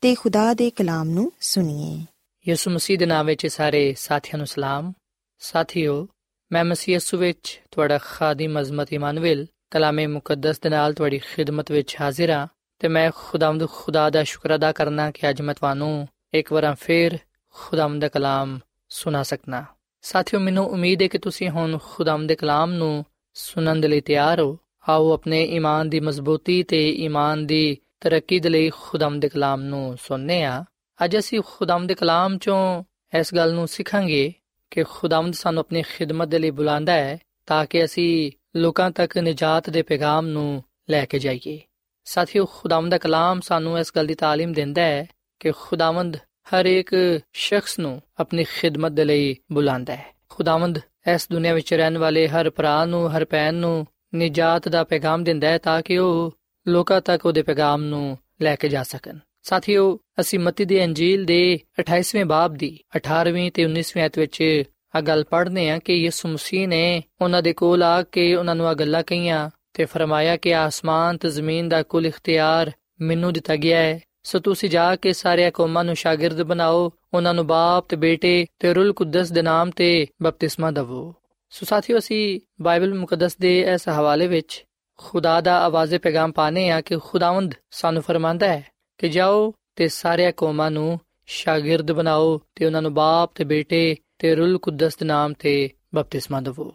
ਤੇ 0.00 0.14
ਖੁਦਾ 0.14 0.54
ਦੇ 0.54 0.70
ਕਲਾਮ 0.70 1.10
ਨੂੰ 1.10 1.32
ਸੁਣੀਏ। 1.40 2.06
ਯਿਸੂ 2.50 2.70
ਮਸੀਹ 2.70 2.98
ਦੇ 2.98 3.06
ਨਾਮ 3.06 3.26
ਵਿੱਚ 3.26 3.46
ਸਾਰੇ 3.46 3.94
ਸਾਥੀਆਂ 3.98 4.38
ਨੂੰ 4.38 4.46
ਸਲਾਮ। 4.46 4.92
ਸਾਥੀਓ, 5.38 6.08
ਮੈਂ 6.52 6.64
ਮਸੀਹ 6.64 6.94
ਯਿਸੂ 6.94 7.16
ਵਿੱਚ 7.16 7.60
ਤੁਹਾਡਾ 7.70 7.98
ਖਾਦਮ 7.98 8.60
ਅਜ਼ਮਤ 8.60 8.92
ਇਮਾਨੁਅਲ, 8.92 9.46
ਕਲਾਮੇ 9.70 10.06
ਮੁਕੱਦਸ 10.06 10.60
ਦੇ 10.60 10.68
ਨਾਲ 10.68 10.94
ਤੁਹਾਡੀ 10.94 11.18
ਖਿਦਮਤ 11.18 11.70
ਵਿੱਚ 11.70 11.96
ਹਾਜ਼ਰ 12.00 12.30
ਹਾਂ 12.30 12.46
ਤੇ 12.78 12.88
ਮੈਂ 12.88 13.10
ਖੁਦਾਵੰਦ 13.14 13.68
ਖੁਦਾ 13.68 14.10
ਦਾ 14.10 14.24
ਸ਼ੁਕਰ 14.24 14.54
ਅਦਾ 14.54 14.72
ਕਰਨਾ 14.72 15.10
ਕਿ 15.10 15.30
ਅੱਜ 15.30 15.42
ਮੈਂ 15.42 15.54
ਤੁਹਾਨੂੰ 15.54 16.08
ਇੱਕ 16.34 16.52
ਵਾਰ 16.52 16.74
ਫੇਰ 16.80 17.18
ਖੁਦਾਵੰਦ 17.52 18.00
ਦਾ 18.00 18.08
ਕਲਾਮ 18.08 18.58
ਸੁਣਾ 18.88 19.22
ਸਕਣਾ 19.22 19.64
ਸਾਥੀਓ, 20.02 20.40
ਮੈਨੂੰ 20.40 20.66
ਉਮੀਦ 20.66 21.02
ਹੈ 21.02 21.08
ਕਿ 21.08 21.18
ਤੁਸੀਂ 21.18 21.50
ਹੁਣ 21.50 21.78
ਖੁਦਾਵੰਦ 21.84 22.28
ਦੇ 22.28 22.34
ਕਲਾਮ 22.34 22.72
ਨੂੰ 22.72 23.04
ਸੁਣਨ 23.34 23.80
ਦੇ 23.80 23.88
ਲਈ 23.88 24.00
ਤਿਆਰ 24.00 24.40
ਹੋ। 24.40 24.58
ਆਓ 24.88 25.12
ਆਪਣੇ 25.12 25.44
ਈਮਾਨ 25.44 25.88
ਦੀ 25.88 26.00
ਮਜ਼ਬੂਤੀ 26.00 26.62
ਤੇ 26.62 26.90
ਈਮਾਨ 26.92 27.46
ਦੀ 27.46 27.78
ਤਰੱਕੀ 28.01 28.39
ਦੇ 28.39 28.49
ਲਈ 28.49 28.69
ਖੁਦਾਵੰਦ 28.69 29.21
ਦੇ 29.21 29.29
ਕਲਾਮ 29.29 29.61
ਨੂੰ 29.61 29.97
ਸੁਣਨੇ 29.97 30.43
ਆ 30.43 30.63
ਅੱਜ 30.99 31.17
ਅਸੀਂ 31.17 31.41
ਖੁਦਾਵੰਦ 31.47 31.87
ਦੇ 31.87 31.95
ਕਲਾਮ 31.95 32.37
ਚੋਂ 32.37 32.83
ਇਸ 33.13 33.33
ਗੱਲ 33.35 33.53
ਨੂੰ 33.53 33.67
ਸਿੱਖਾਂਗੇ 33.67 34.31
ਕਿ 34.71 34.83
ਖੁਦਾਵੰਦ 34.83 35.33
ਸਾਨੂੰ 35.33 35.59
ਆਪਣੀ 35.59 35.81
ਖਿਦਮਤ 35.81 36.27
ਦੇ 36.27 36.39
ਲਈ 36.39 36.51
ਬੁਲਾਉਂਦਾ 36.51 36.93
ਹੈ 36.93 37.17
ਤਾਂ 37.47 37.65
ਕਿ 37.65 37.83
ਅਸੀਂ 37.85 38.31
ਲੋਕਾਂ 38.55 38.89
ਤੱਕ 38.91 39.17
ਨਜਾਤ 39.17 39.69
ਦੇ 39.69 39.81
ਪੈਗਾਮ 39.81 40.27
ਨੂੰ 40.27 40.63
ਲੈ 40.89 41.05
ਕੇ 41.05 41.19
ਜਾਈਏ 41.19 41.59
ਸਾਥੀਓ 42.07 42.45
ਖੁਦਾਵੰਦ 42.45 42.91
ਦਾ 42.91 42.97
ਕਲਾਮ 42.97 43.41
ਸਾਨੂੰ 43.41 43.79
ਇਸ 43.79 43.91
ਗੱਲ 43.95 44.07
ਦੀ 44.07 44.13
تعلیم 44.13 44.53
ਦਿੰਦਾ 44.53 44.81
ਹੈ 44.81 45.05
ਕਿ 45.39 45.51
ਖੁਦਾਵੰਦ 45.51 46.17
ਹਰ 46.53 46.65
ਇੱਕ 46.65 46.95
ਸ਼ਖਸ 47.33 47.79
ਨੂੰ 47.79 48.01
ਆਪਣੀ 48.19 48.43
ਖਿਦਮਤ 48.43 48.91
ਦੇ 48.91 49.05
ਲਈ 49.05 49.35
ਬੁਲਾਉਂਦਾ 49.51 49.95
ਹੈ 49.95 50.05
ਖੁਦਾਵੰਦ 50.29 50.79
ਇਸ 51.07 51.27
ਦੁਨੀਆ 51.31 51.53
ਵਿੱਚ 51.53 51.73
ਰਹਿਣ 51.73 51.97
ਵਾਲੇ 51.97 52.27
ਹਰ 52.27 52.49
ਭਰਾ 52.49 52.83
ਨੂੰ 52.85 53.09
ਹਰ 53.11 53.25
ਭੈਣ 53.25 53.53
ਨੂੰ 53.53 53.85
ਨਜਾਤ 54.15 54.67
ਦਾ 54.69 54.83
ਪੈਗਾਮ 54.83 55.23
ਦਿੰਦਾ 55.23 55.47
ਹੈ 55.47 55.57
ਤਾਂ 55.57 55.81
ਕਿ 55.81 55.97
ਉਹ 55.97 56.31
ਲੋਕਾਂ 56.68 57.00
ਤੱਕ 57.00 57.26
ਉਹਦੇ 57.26 57.42
ਪੈਗਾਮ 57.42 57.82
ਨੂੰ 57.82 58.18
ਲੈ 58.42 58.56
ਕੇ 58.56 58.68
ਜਾ 58.68 58.82
ਸਕਣ। 58.82 59.18
ਸਾਥੀਓ, 59.42 59.98
ਅਸੀਂ 60.20 60.38
ਮਤੀ 60.38 60.64
ਦੀ 60.64 60.84
ਅੰਜੀਲ 60.84 61.24
ਦੇ 61.24 61.60
28ਵੇਂ 61.78 62.24
ਬਾਬ 62.24 62.54
ਦੀ 62.54 62.80
18ਵੀਂ 62.96 63.52
ਤੇ 63.52 63.64
19ਵੀਂ 63.64 64.02
ਆਇਤ 64.02 64.18
ਵਿੱਚ 64.18 64.62
ਆ 64.96 65.00
ਗੱਲ 65.00 65.24
ਪੜ੍ਹਨੇ 65.24 65.70
ਆ 65.70 65.78
ਕਿ 65.78 65.94
ਯਿਸੂ 65.94 66.28
ਮਸੀਹ 66.28 66.68
ਨੇ 66.68 67.02
ਉਹਨਾਂ 67.20 67.42
ਦੇ 67.42 67.52
ਕੋਲ 67.52 67.82
ਆ 67.82 68.02
ਕੇ 68.02 68.34
ਉਹਨਾਂ 68.34 68.54
ਨੂੰ 68.54 68.68
ਆ 68.68 68.74
ਗੱਲਾਂ 68.74 69.02
ਕਹੀਆਂ 69.02 69.50
ਤੇ 69.74 69.84
ਫਰਮਾਇਆ 69.84 70.36
ਕਿ 70.36 70.54
ਆਸਮਾਨ 70.54 71.16
ਤੇ 71.16 71.28
ਜ਼ਮੀਨ 71.28 71.68
ਦਾ 71.68 71.82
ਕੁੱਲ 71.82 72.06
ਇਖਤਿਆਰ 72.06 72.72
ਮੈਨੂੰ 73.00 73.32
ਦਿੱਤਾ 73.32 73.56
ਗਿਆ 73.56 73.78
ਹੈ। 73.78 74.00
ਸੋ 74.22 74.38
ਤੁਸੀਂ 74.38 74.70
ਜਾ 74.70 74.96
ਕੇ 74.96 75.12
ਸਾਰੇ 75.12 75.50
ਕੌਮਾਂ 75.50 75.84
ਨੂੰ 75.84 75.96
ਸ਼ਾਗਿਰਦ 75.96 76.42
ਬਣਾਓ, 76.42 76.92
ਉਹਨਾਂ 77.14 77.34
ਨੂੰ 77.34 77.46
ਬਾਪ 77.46 77.88
ਤੇ 77.88 77.96
ਬੇਟੇ 77.96 78.46
ਤੇ 78.58 78.74
ਰੂਲ 78.74 78.92
ਕੁਦਸ 78.92 79.32
ਦੇ 79.32 79.42
ਨਾਮ 79.42 79.70
ਤੇ 79.70 80.06
ਬਪਤਿਸਮਾ 80.22 80.70
ਦਿਵੋ। 80.70 81.14
ਸੋ 81.50 81.66
ਸਾਥੀਓ, 81.66 81.98
ਅਸੀਂ 81.98 82.40
ਬਾਈਬਲ 82.60 82.94
ਮੁਕੱਦਸ 82.94 83.36
ਦੇ 83.36 83.60
ਇਸ 83.60 83.88
ਹਵਾਲੇ 83.88 84.26
ਵਿੱਚ 84.26 84.64
ਖੁਦਾ 84.98 85.40
ਦਾ 85.40 85.60
ਆਵਾਜ਼ੇ 85.60 85.98
ਪੈਗਾਮ 85.98 86.32
ਪਾਣੇ 86.32 86.70
ਆ 86.70 86.80
ਕਿ 86.80 86.96
ਖੁਦਾਵੰਦ 86.96 87.54
ਸਾਨੂੰ 87.70 88.02
ਫਰਮਾਂਦਾ 88.02 88.48
ਹੈ 88.48 88.66
ਕਿ 88.98 89.08
ਜਾਓ 89.08 89.54
ਤੇ 89.76 89.88
ਸਾਰੇ 89.88 90.32
ਕੌਮਾਂ 90.32 90.70
ਨੂੰ 90.70 91.00
ਸ਼ਾਗਿਰਦ 91.26 91.92
ਬਣਾਓ 91.92 92.40
ਤੇ 92.54 92.66
ਉਹਨਾਂ 92.66 92.82
ਨੂੰ 92.82 92.94
ਬਾਪ 92.94 93.32
ਤੇ 93.34 93.44
ਬੇਟੇ 93.44 93.96
ਤੇ 94.18 94.34
ਰੂਲ 94.34 94.58
ਕੁਦਸ 94.58 94.96
ਦੇ 94.96 95.06
ਨਾਮ 95.06 95.32
ਤੇ 95.32 95.70
ਬਪਤਿਸਮਾ 95.94 96.40
ਦਿਵੋ। 96.40 96.74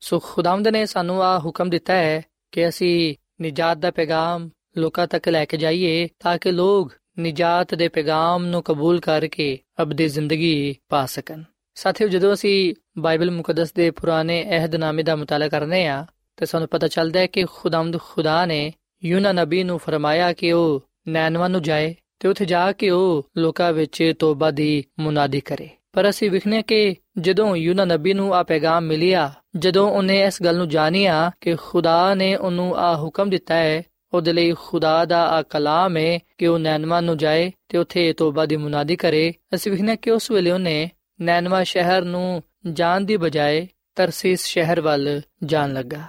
ਸੋ 0.00 0.18
ਖੁਦਾਵੰਦ 0.18 0.68
ਨੇ 0.68 0.86
ਸਾਨੂੰ 0.86 1.22
ਆ 1.22 1.38
ਹੁਕਮ 1.38 1.70
ਦਿੱਤਾ 1.70 1.92
ਹੈ 1.92 2.22
ਕਿ 2.52 2.68
ਅਸੀਂ 2.68 3.14
ਨਿਜਾਤ 3.40 3.78
ਦਾ 3.78 3.90
ਪੈਗਾਮ 3.90 4.50
ਲੋਕਾਂ 4.76 5.06
ਤੱਕ 5.06 5.28
ਲੈ 5.28 5.44
ਕੇ 5.44 5.56
ਜਾਈਏ 5.56 6.08
ਤਾਂ 6.18 6.38
ਕਿ 6.38 6.52
ਲੋਕ 6.52 6.92
ਨਿਜਾਤ 7.18 7.74
ਦੇ 7.74 7.88
ਪੈਗਾਮ 7.88 8.44
ਨੂੰ 8.44 8.62
ਕਬੂਲ 8.62 9.00
ਕਰਕੇ 9.00 9.58
ਅਬਦੀ 9.82 10.08
ਜ਼ਿੰਦਗੀ 10.08 10.76
ਪਾ 10.88 11.06
ਸਕਣ। 11.06 11.42
ਸਾਥੀਓ, 11.74 12.08
ਜਦੋਂ 12.08 12.34
ਅਸੀਂ 12.34 12.74
ਬਾਈਬਲ 12.98 13.30
ਮੁਕੱਦਸ 13.30 13.72
ਦੇ 13.72 13.90
ਪੁਰਾਣੇ 13.90 14.42
ਅਹਿਦਨਾਮੇ 14.42 15.02
ਦਾ 15.02 15.16
ਮਤਾਲਾ 15.16 15.48
ਕਰਨੇ 15.48 15.86
ਆ 15.86 16.06
ਤੇ 16.42 16.46
ਸਾਨੂੰ 16.46 16.68
ਪਤਾ 16.68 16.88
ਚੱਲਦਾ 16.88 17.20
ਹੈ 17.20 17.26
ਕਿ 17.26 17.44
ਖੁਦਾਮਦ 17.52 18.00
ਖੁਦਾ 18.00 18.46
ਨੇ 18.46 18.72
ਯੂਨਾ 19.04 19.32
ਨਬੀ 19.32 19.64
ਨੂੰ 19.64 19.78
ਫਰਮਾਇਆ 19.78 20.32
ਕਿ 20.32 20.52
ਉਹ 20.52 20.82
ਨੈਨਵਾ 21.08 21.48
ਨੂੰ 21.48 21.62
ਜਾਏ 21.62 21.94
ਤੇ 22.20 22.28
ਉੱਥੇ 22.28 22.44
ਜਾ 22.44 22.72
ਕੇ 22.72 22.90
ਉਹ 22.90 23.30
ਲੋਕਾਂ 23.36 23.72
ਵਿੱਚ 23.72 24.12
ਤੋਬਾ 24.18 24.50
ਦੀ 24.50 24.84
ਮੁਨਾਦੀ 24.98 25.40
ਕਰੇ। 25.40 25.68
ਪਰ 25.92 26.08
ਅਸੀਂ 26.08 26.30
ਵਿਖਨੇ 26.30 26.62
ਕਿ 26.62 26.96
ਜਦੋਂ 27.18 27.56
ਯੂਨਾ 27.56 27.84
ਨਬੀ 27.84 28.14
ਨੂੰ 28.14 28.34
ਆ 28.34 28.42
ਪੈਗਾਮ 28.42 28.84
ਮਿਲਿਆ, 28.84 29.32
ਜਦੋਂ 29.56 29.90
ਉਹਨੇ 29.90 30.22
ਇਸ 30.22 30.42
ਗੱਲ 30.42 30.56
ਨੂੰ 30.56 30.68
ਜਾਣਿਆ 30.68 31.30
ਕਿ 31.40 31.54
ਖੁਦਾ 31.54 32.14
ਨੇ 32.14 32.36
ਉਹਨੂੰ 32.36 32.76
ਆ 32.76 32.96
ਹੁਕਮ 32.96 33.30
ਦਿੱਤਾ 33.30 33.54
ਹੈ, 33.54 33.82
ਉਹਦੇ 34.14 34.32
ਲਈ 34.32 34.52
ਖੁਦਾ 34.52 35.04
ਦਾ 35.04 35.28
ਆ 35.28 35.42
ਕਲਾਮ 35.42 35.96
ਹੈ 35.96 36.18
ਕਿ 36.38 36.46
ਉਹ 36.46 36.58
ਨੈਨਵਾ 36.58 37.00
ਨੂੰ 37.00 37.16
ਜਾਏ 37.16 37.52
ਤੇ 37.68 37.78
ਉੱਥੇ 37.78 38.12
ਤੋਬਾ 38.12 38.46
ਦੀ 38.46 38.56
ਮੁਨਾਦੀ 38.56 38.96
ਕਰੇ, 38.96 39.34
ਅਸੀਂ 39.54 39.72
ਵਿਖਨੇ 39.72 39.96
ਕਿ 39.96 40.10
ਉਸ 40.10 40.30
ਵੇਲੇ 40.30 40.50
ਉਹਨੇ 40.50 40.90
ਨੈਨਵਾ 41.20 41.62
ਸ਼ਹਿਰ 41.62 42.02
ਨੂੰ 42.02 42.42
ਜਾਣ 42.72 43.00
ਦੀ 43.00 43.16
ਬਜਾਏ 43.16 43.66
ਤਰਸੀਸ 43.94 44.44
ਸ਼ਹਿਰ 44.44 44.80
ਵੱਲ 44.80 45.20
ਜਾਣ 45.44 45.72
ਲੱਗਾ। 45.72 46.02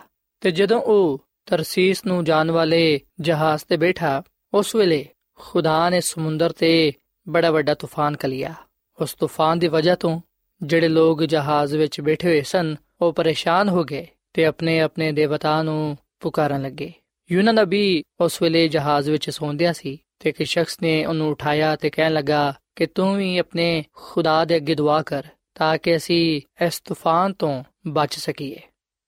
ਤੇ 0.44 0.52
ਜਦੋਂ 0.52 0.82
ਉਹ 0.82 1.28
ਤਰਸੀਸ 1.46 2.06
ਨੂੰ 2.06 2.24
ਜਾਣ 2.24 2.52
ਵਾਲੇ 2.52 3.00
ਜਹਾਜ਼ 3.20 3.62
ਤੇ 3.70 3.78
ਬੈਠਾ, 3.78 4.24
ਉਸ 4.54 4.76
ਵੇਲੇ 4.76 5.08
ਖੁਦਾ 5.36 5.90
ਨੇ 5.90 6.02
ਸਮੁੰਦਰ 6.02 6.52
ਤੇ 6.52 6.94
ਬੜਾ 7.30 7.52
ਵੱਡਾ 7.52 7.74
ਤੂਫਾਨ 7.74 8.18
ਕਲਿਆ। 8.18 8.54
ਉਸ 9.02 9.14
ਤੂਫਾਨ 9.14 9.60
ਦੀ 9.60 9.68
ਵਜ੍ਹਾ 9.68 9.96
ਤੋਂ 9.96 10.22
ਜਿਹੜੇ 10.64 10.88
ਲੋਕ 10.88 11.24
ਜਹਾਜ਼ 11.24 11.76
ਵਿੱਚ 11.76 12.02
ਬੈਠੇ 12.02 12.28
ਹੋਏ 12.28 12.42
ਸਨ, 12.42 12.76
ਉਹ 13.02 13.14
ਪਰੇਸ਼ਾਨ 13.14 13.70
ਹੋ 13.70 13.84
ਗਏ 13.84 14.08
ਤੇ 14.34 14.46
ਆਪਣੇ 14.46 14.80
ਆਪਣੇ 14.80 15.12
ਦੇਵਤਾ 15.12 15.64
ਨੂੰ 15.64 15.98
ਪੁਕਾਰਨ 16.20 16.62
ਲੱਗੇ। 16.62 16.94
ਯੂਨਾ 17.32 17.52
ਨਬੀ 17.52 18.04
ਉਸ 18.22 18.42
ਵੇਲੇ 18.42 18.68
ਜਹਾਜ਼ 18.68 19.10
ਵਿੱਚ 19.10 19.30
ਸੌਂਦਿਆ 19.30 19.74
ਸੀ 19.74 20.00
ਤੇ 20.20 20.30
ਇੱਕ 20.30 20.44
ਸ਼ਖਸ 20.44 20.82
ਨੇ 20.82 21.06
ਉਹਨੂੰ 21.06 21.30
ਉਠਾਇਆ 21.30 21.76
ਤੇ 21.76 21.90
ਕਹਿਣ 21.90 22.14
ਲੱਗਾ 22.14 22.54
ਕਿ 22.76 22.86
ਤੂੰ 22.86 23.18
ਵੀ 23.18 23.38
ਆਪਣੇ 23.38 23.84
ਖੁਦਾ 23.94 24.46
ਦੇ 24.46 24.56
ਅੱਗੇ 24.56 24.76
ਦੁਆ 24.76 25.02
ਕਰ 25.02 25.24
ਤਾਂ 25.56 25.78
ਕਿ 25.78 25.96
ਅਸੀਂ 25.96 26.42
ਇਸ 26.66 26.80
ਤੂਫਾਨ 26.80 27.34
ਤੋਂ 27.34 27.64
ਬਚ 27.88 28.14
ਸਕੀਏ। 28.14 28.60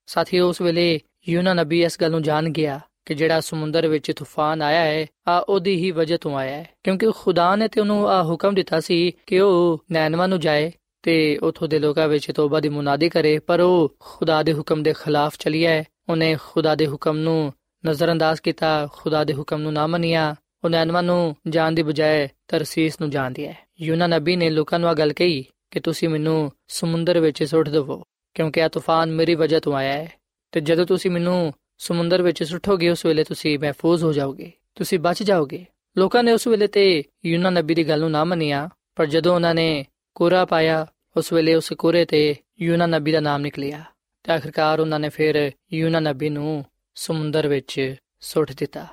ਸਾਥੀ 0.05 0.39
ਉਸ 0.39 0.61
ਵੇਲੇ 0.61 0.99
ਯੂਨਾ 1.29 1.53
ਨਬੀ 1.53 1.83
ਇਸ 1.83 2.01
ਗੱਲ 2.01 2.11
ਨੂੰ 2.11 2.23
ਜਾਣ 2.23 2.49
ਗਿਆ 2.49 2.79
ਕਿ 3.05 3.13
ਜਿਹੜਾ 3.13 3.39
ਸਮੁੰਦਰ 3.39 3.87
ਵਿੱਚ 3.87 4.11
ਤੂਫਾਨ 4.11 4.61
ਆਇਆ 4.61 4.81
ਹੈ, 4.81 5.05
ਆ 5.27 5.39
ਉਹਦੀ 5.39 5.75
ਹੀ 5.75 5.91
ਵਜ੍ਹਾ 5.91 6.17
ਤੋਂ 6.17 6.37
ਆਇਆ 6.37 6.57
ਹੈ। 6.57 6.69
ਕਿਉਂਕਿ 6.83 7.07
ਖੁਦਾ 7.17 7.55
ਨੇ 7.55 7.67
ਤੇ 7.67 7.81
ਉਹਨੂੰ 7.81 8.09
ਆ 8.09 8.23
ਹੁਕਮ 8.23 8.53
ਦਿੱਤਾ 8.53 8.79
ਸੀ 8.79 9.11
ਕਿ 9.25 9.39
ਉਹ 9.39 9.83
ਨੈਨਵਾ 9.91 10.27
ਨੂੰ 10.27 10.39
ਜਾਏ 10.39 10.71
ਤੇ 11.03 11.37
ਉਥੋਂ 11.37 11.67
ਦੇ 11.67 11.79
ਲੋਕਾਂ 11.79 12.07
ਵਿੱਚ 12.07 12.31
ਤੋਬਾ 12.31 12.59
ਦੀ 12.59 12.69
ਮੁਨਾਦੀ 12.69 13.09
ਕਰੇ, 13.09 13.39
ਪਰ 13.39 13.59
ਉਹ 13.59 13.95
ਖੁਦਾ 13.99 14.43
ਦੇ 14.43 14.53
ਹੁਕਮ 14.53 14.83
ਦੇ 14.83 14.93
ਖਿਲਾਫ 14.93 15.35
ਚਲਿਆ 15.39 15.69
ਹੈ। 15.69 15.83
ਉਹਨੇ 16.09 16.37
ਖੁਦਾ 16.43 16.75
ਦੇ 16.75 16.87
ਹੁਕਮ 16.87 17.17
ਨੂੰ 17.17 17.53
ਨਜ਼ਰਅੰਦਾਜ਼ 17.85 18.41
ਕੀਤਾ, 18.41 18.87
ਖੁਦਾ 18.91 19.23
ਦੇ 19.23 19.33
ਹੁਕਮ 19.33 19.61
ਨੂੰ 19.61 19.73
ਨਾ 19.73 19.87
ਮੰਨਿਆ, 19.87 20.35
ਉਹ 20.63 20.69
ਨੈਨਵਾ 20.69 21.01
ਨੂੰ 21.01 21.35
ਜਾਣ 21.47 21.71
ਦੀ 21.71 21.83
ਬਜਾਏ 21.83 22.27
ਤਰਸੀਸ 22.47 23.01
ਨੂੰ 23.01 23.09
ਜਾਣ 23.09 23.31
ਦਿਆ 23.31 23.53
ਯੂਨਾ 23.81 24.07
ਨਬੀ 24.07 24.35
ਨੇ 24.35 24.49
ਲੋਕਾਂ 24.49 24.79
ਨੂੰ 24.79 24.89
ਆ 24.89 24.93
ਗੱਲ 24.93 25.13
ਕਹੀ 25.13 25.45
ਕਿ 25.71 25.79
ਤੁਸੀਂ 25.79 26.09
ਮੈਨੂੰ 26.09 26.51
ਸਮੁੰਦਰ 26.67 27.19
ਵਿੱਚ 27.19 27.43
ਸੁੱਟ 27.43 27.69
ਦਿਵੋ, 27.69 28.03
ਕਿਉਂਕਿ 28.33 28.63
ਆ 28.63 28.67
ਤੂਫਾਨ 28.67 29.11
ਮੇਰੀ 29.11 29.35
ਵਜ੍ਹਾ 29.35 29.59
ਤੋਂ 29.59 29.75
ਆਇਆ 29.75 29.93
ਹੈ। 29.93 30.11
ਤੇ 30.55 30.61
ਜਦੋਂ 30.61 30.85
ਤੁਸੀਂ 30.85 31.11
ਮੈਨੂੰ 31.11 31.53
ਸਮੁੰਦਰ 31.77 32.21
ਵਿੱਚ 32.21 32.43
ਸੁੱਟੋਗੇ, 32.43 32.89
ਉਸ 32.89 33.05
ਵੇਲੇ 33.05 33.23
ਤੁਸੀਂ 33.23 33.59
ਮਹਿਫੂਜ਼ 33.59 34.03
ਹੋ 34.03 34.13
ਜਾਓਗੇ। 34.13 34.51
ਤੁਸੀਂ 34.75 34.99
ਬਚ 34.99 35.23
ਜਾਓਗੇ। 35.23 35.65
ਲੋਕਾਂ 35.97 36.23
ਨੇ 36.23 36.31
ਉਸ 36.31 36.47
ਵੇਲੇ 36.47 36.67
ਤੇ 36.67 37.03
ਯੂਨਾ 37.25 37.49
ਨਬੀ 37.49 37.75
ਦੀ 37.75 37.87
ਗੱਲ 37.87 37.99
ਨੂੰ 37.99 38.11
ਨਾ 38.11 38.23
ਮੰਨਿਆ, 38.23 38.69
ਪਰ 38.95 39.05
ਜਦੋਂ 39.05 39.35
ਉਹਨਾਂ 39.35 39.55
ਨੇ 39.55 39.85
ਕੋਰਾ 40.15 40.45
ਪਾਇਆ, 40.45 40.87
ਉਸ 41.17 41.33
ਵੇਲੇ 41.33 41.55
ਉਸ 41.55 41.73
ਕੋਰੇ 41.77 42.05
ਤੇ 42.05 42.35
ਯੂਨਾ 42.61 42.85
ਨਬੀ 42.85 43.11
ਦਾ 43.11 43.19
ਨਾਮ 43.19 43.41
ਨਿਕਲਿਆ। 43.41 43.83
ਤੇ 44.23 44.31
ਆਖਰਕਾਰ 44.31 44.79
ਉਹਨਾਂ 44.79 44.99
ਨੇ 44.99 45.09
ਫਿਰ 45.09 45.51
ਯੂਨਾ 45.73 45.99
ਨਬੀ 45.99 46.29
ਨੂੰ 46.29 46.65
ਸਮੁੰਦਰ 46.95 47.47
ਵਿੱਚ 47.47 47.95
ਸੁੱਟ 48.21 48.51
ਦਿੱਤਾ। 48.51 48.87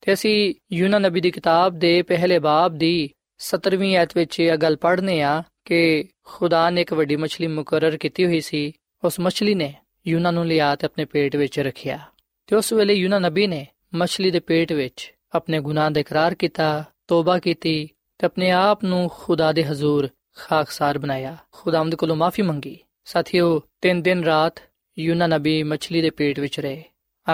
ਤੇ 0.00 0.12
ਅਸੀਂ 0.12 0.54
ਯੂਨਾ 0.72 0.98
ਨਬੀ 0.98 1.20
ਦੀ 1.20 1.30
ਕਿਤਾਬ 1.30 1.78
ਦੇ 1.78 2.02
ਪਹਿਲੇ 2.02 2.38
ਬਾਬ 2.38 2.78
ਦੀ 2.78 3.10
17ਵੀਂ 3.38 3.96
ਆਇਤ 3.96 4.16
ਵਿੱਚ 4.16 4.40
ਇਹ 4.40 4.56
ਗੱਲ 4.56 4.76
ਪੜ੍ਹਨੇ 4.76 5.22
ਆ 5.22 5.42
ਕਿ 5.64 6.04
ਖੁਦਾ 6.24 6.70
ਨੇ 6.70 6.80
ਇੱਕ 6.80 6.92
ਵੱਡੀ 6.92 7.16
ਮੱਛਲੀ 7.16 7.46
ਮੁਕਰਰ 7.46 7.96
ਕੀਤੀ 7.96 8.26
ਹੋਈ 8.26 8.40
ਸੀ, 8.40 8.72
ਉਸ 9.04 9.20
ਮੱਛਲੀ 9.20 9.54
ਨੇ। 9.54 9.74
ਯੂਨਾ 10.08 10.30
ਨੂੰ 10.30 10.46
ਲਿਆ 10.46 10.76
ਤੇ 10.76 10.86
ਆਪਣੇ 10.86 11.04
ਪੇਟ 11.04 11.36
ਵਿੱਚ 11.36 11.60
ਰੱਖਿਆ 11.60 11.98
ਤੇ 12.46 12.56
ਉਸ 12.56 12.72
ਵੇਲੇ 12.72 12.94
ਯੂਨਾ 12.94 13.18
ਨਬੀ 13.18 13.46
ਨੇ 13.46 13.66
ਮੱਛਲੀ 13.94 14.30
ਦੇ 14.30 14.40
ਪੇਟ 14.40 14.72
ਵਿੱਚ 14.72 15.14
ਆਪਣੇ 15.34 15.60
ਗੁਨਾਹ 15.60 15.90
ਦਾ 15.90 16.00
ਇਕਰਾਰ 16.00 16.34
ਕੀਤਾ, 16.34 16.84
ਤੋਬਾ 17.08 17.38
ਕੀਤੀ 17.38 17.88
ਤੇ 18.18 18.26
ਆਪਣੇ 18.26 18.50
ਆਪ 18.50 18.84
ਨੂੰ 18.84 19.10
ਖੁਦਾ 19.14 19.52
ਦੇ 19.52 19.64
ਹਜ਼ੂਰ 19.64 20.08
ਖਾਕਸਾਰ 20.36 20.98
ਬਣਾਇਆ। 20.98 21.36
ਖੁਦਾਵੰਦ 21.52 21.94
ਕੋਲੋਂ 21.94 22.16
ਮਾਫੀ 22.16 22.42
ਮੰਗੀ। 22.42 22.78
ਸਾਥੀਓ, 23.04 23.62
ਤਿੰਨ 23.80 24.02
ਦਿਨ 24.02 24.24
ਰਾਤ 24.24 24.62
ਯੂਨਾ 24.98 25.26
ਨਬੀ 25.26 25.62
ਮੱਛਲੀ 25.62 26.02
ਦੇ 26.02 26.10
ਪੇਟ 26.10 26.40
ਵਿੱਚ 26.40 26.60
ਰਹੇ। 26.60 26.84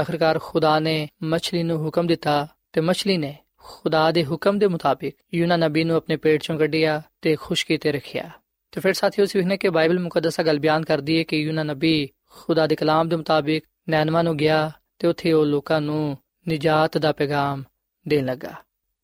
ਆਖਰਕਾਰ 0.01 0.39
ਖੁਦਾ 0.43 0.79
ਨੇ 0.81 1.09
ਮੱਛਲੀ 1.23 1.63
ਨੂੰ 1.63 1.85
ਹੁਕਮ 1.85 2.07
ਦਿੱਤਾ 2.07 2.49
ਤੇ 2.73 2.81
ਮੱਛਲੀ 2.81 3.17
ਨੇ 3.17 3.37
ਖੁਦਾ 3.57 4.11
ਦੇ 4.11 4.25
ਹੁਕਮ 4.25 4.59
ਦੇ 4.59 4.67
ਮੁਤਾਬਿਕ 4.67 5.15
ਯੂਨਾ 5.35 5.57
ਨਬੀ 5.57 5.85
ਨੂੰ 5.85 5.97
ਆਪਣੇ 5.97 6.17
ਪੇਟ 6.17 6.43
ਚੋਂ 6.43 6.59
ਕੱਢਿਆ 6.59 7.03
ਤੇ 7.23 7.37
ਖੁਸ਼ਕੀ 7.37 7.77
ਤੇ 7.77 7.93
ਰੱਖਿਆ। 7.93 8.31
ਤੇ 8.73 8.81
ਫਿਰ 8.81 8.93
ਸਾਥੀਓ, 8.93 9.25
ਅਸੀਂ 9.25 9.41
ਵੇਖਨੇ 9.41 9.57
ਕਿ 9.57 9.69
ਬਾਈਬਲ 9.69 9.99
ਮੁਕੱਦਸਾ 9.99 10.43
ਗੱਲ 10.43 10.59
ਬਿਆਨ 10.59 10.85
ਕਰਦੀ 10.85 11.19
ਹੈ 11.19 11.23
ਕਿ 11.23 11.37
ਯੂਨਾ 11.37 11.63
ਨਬੀ 11.63 12.09
ਖੁਦਾ 12.33 12.67
ਦੇ 12.67 12.77
ਕਲਾਮ 12.77 13.09
ਦੇ 13.09 13.17
ਮੁਤਾਬਿਕ 13.17 13.65
ਨੈਨਵਾ 13.89 14.23
ਨੂੰ 14.23 14.37
ਗਿਆ 14.37 14.73
ਤੇ 14.99 15.09
ਉੱਥੇ 15.09 15.33
ਉਹ 15.33 15.47
ਲੋਕਾਂ 15.47 15.81
ਨੂੰ 15.81 16.19
ਨਜਾਤ 16.49 16.99
ਦਾ 16.99 17.13
ਪੈਗਾਮ 17.13 17.65
ਦੇਣ 18.09 18.25
ਲੱਗਾ। 18.25 18.53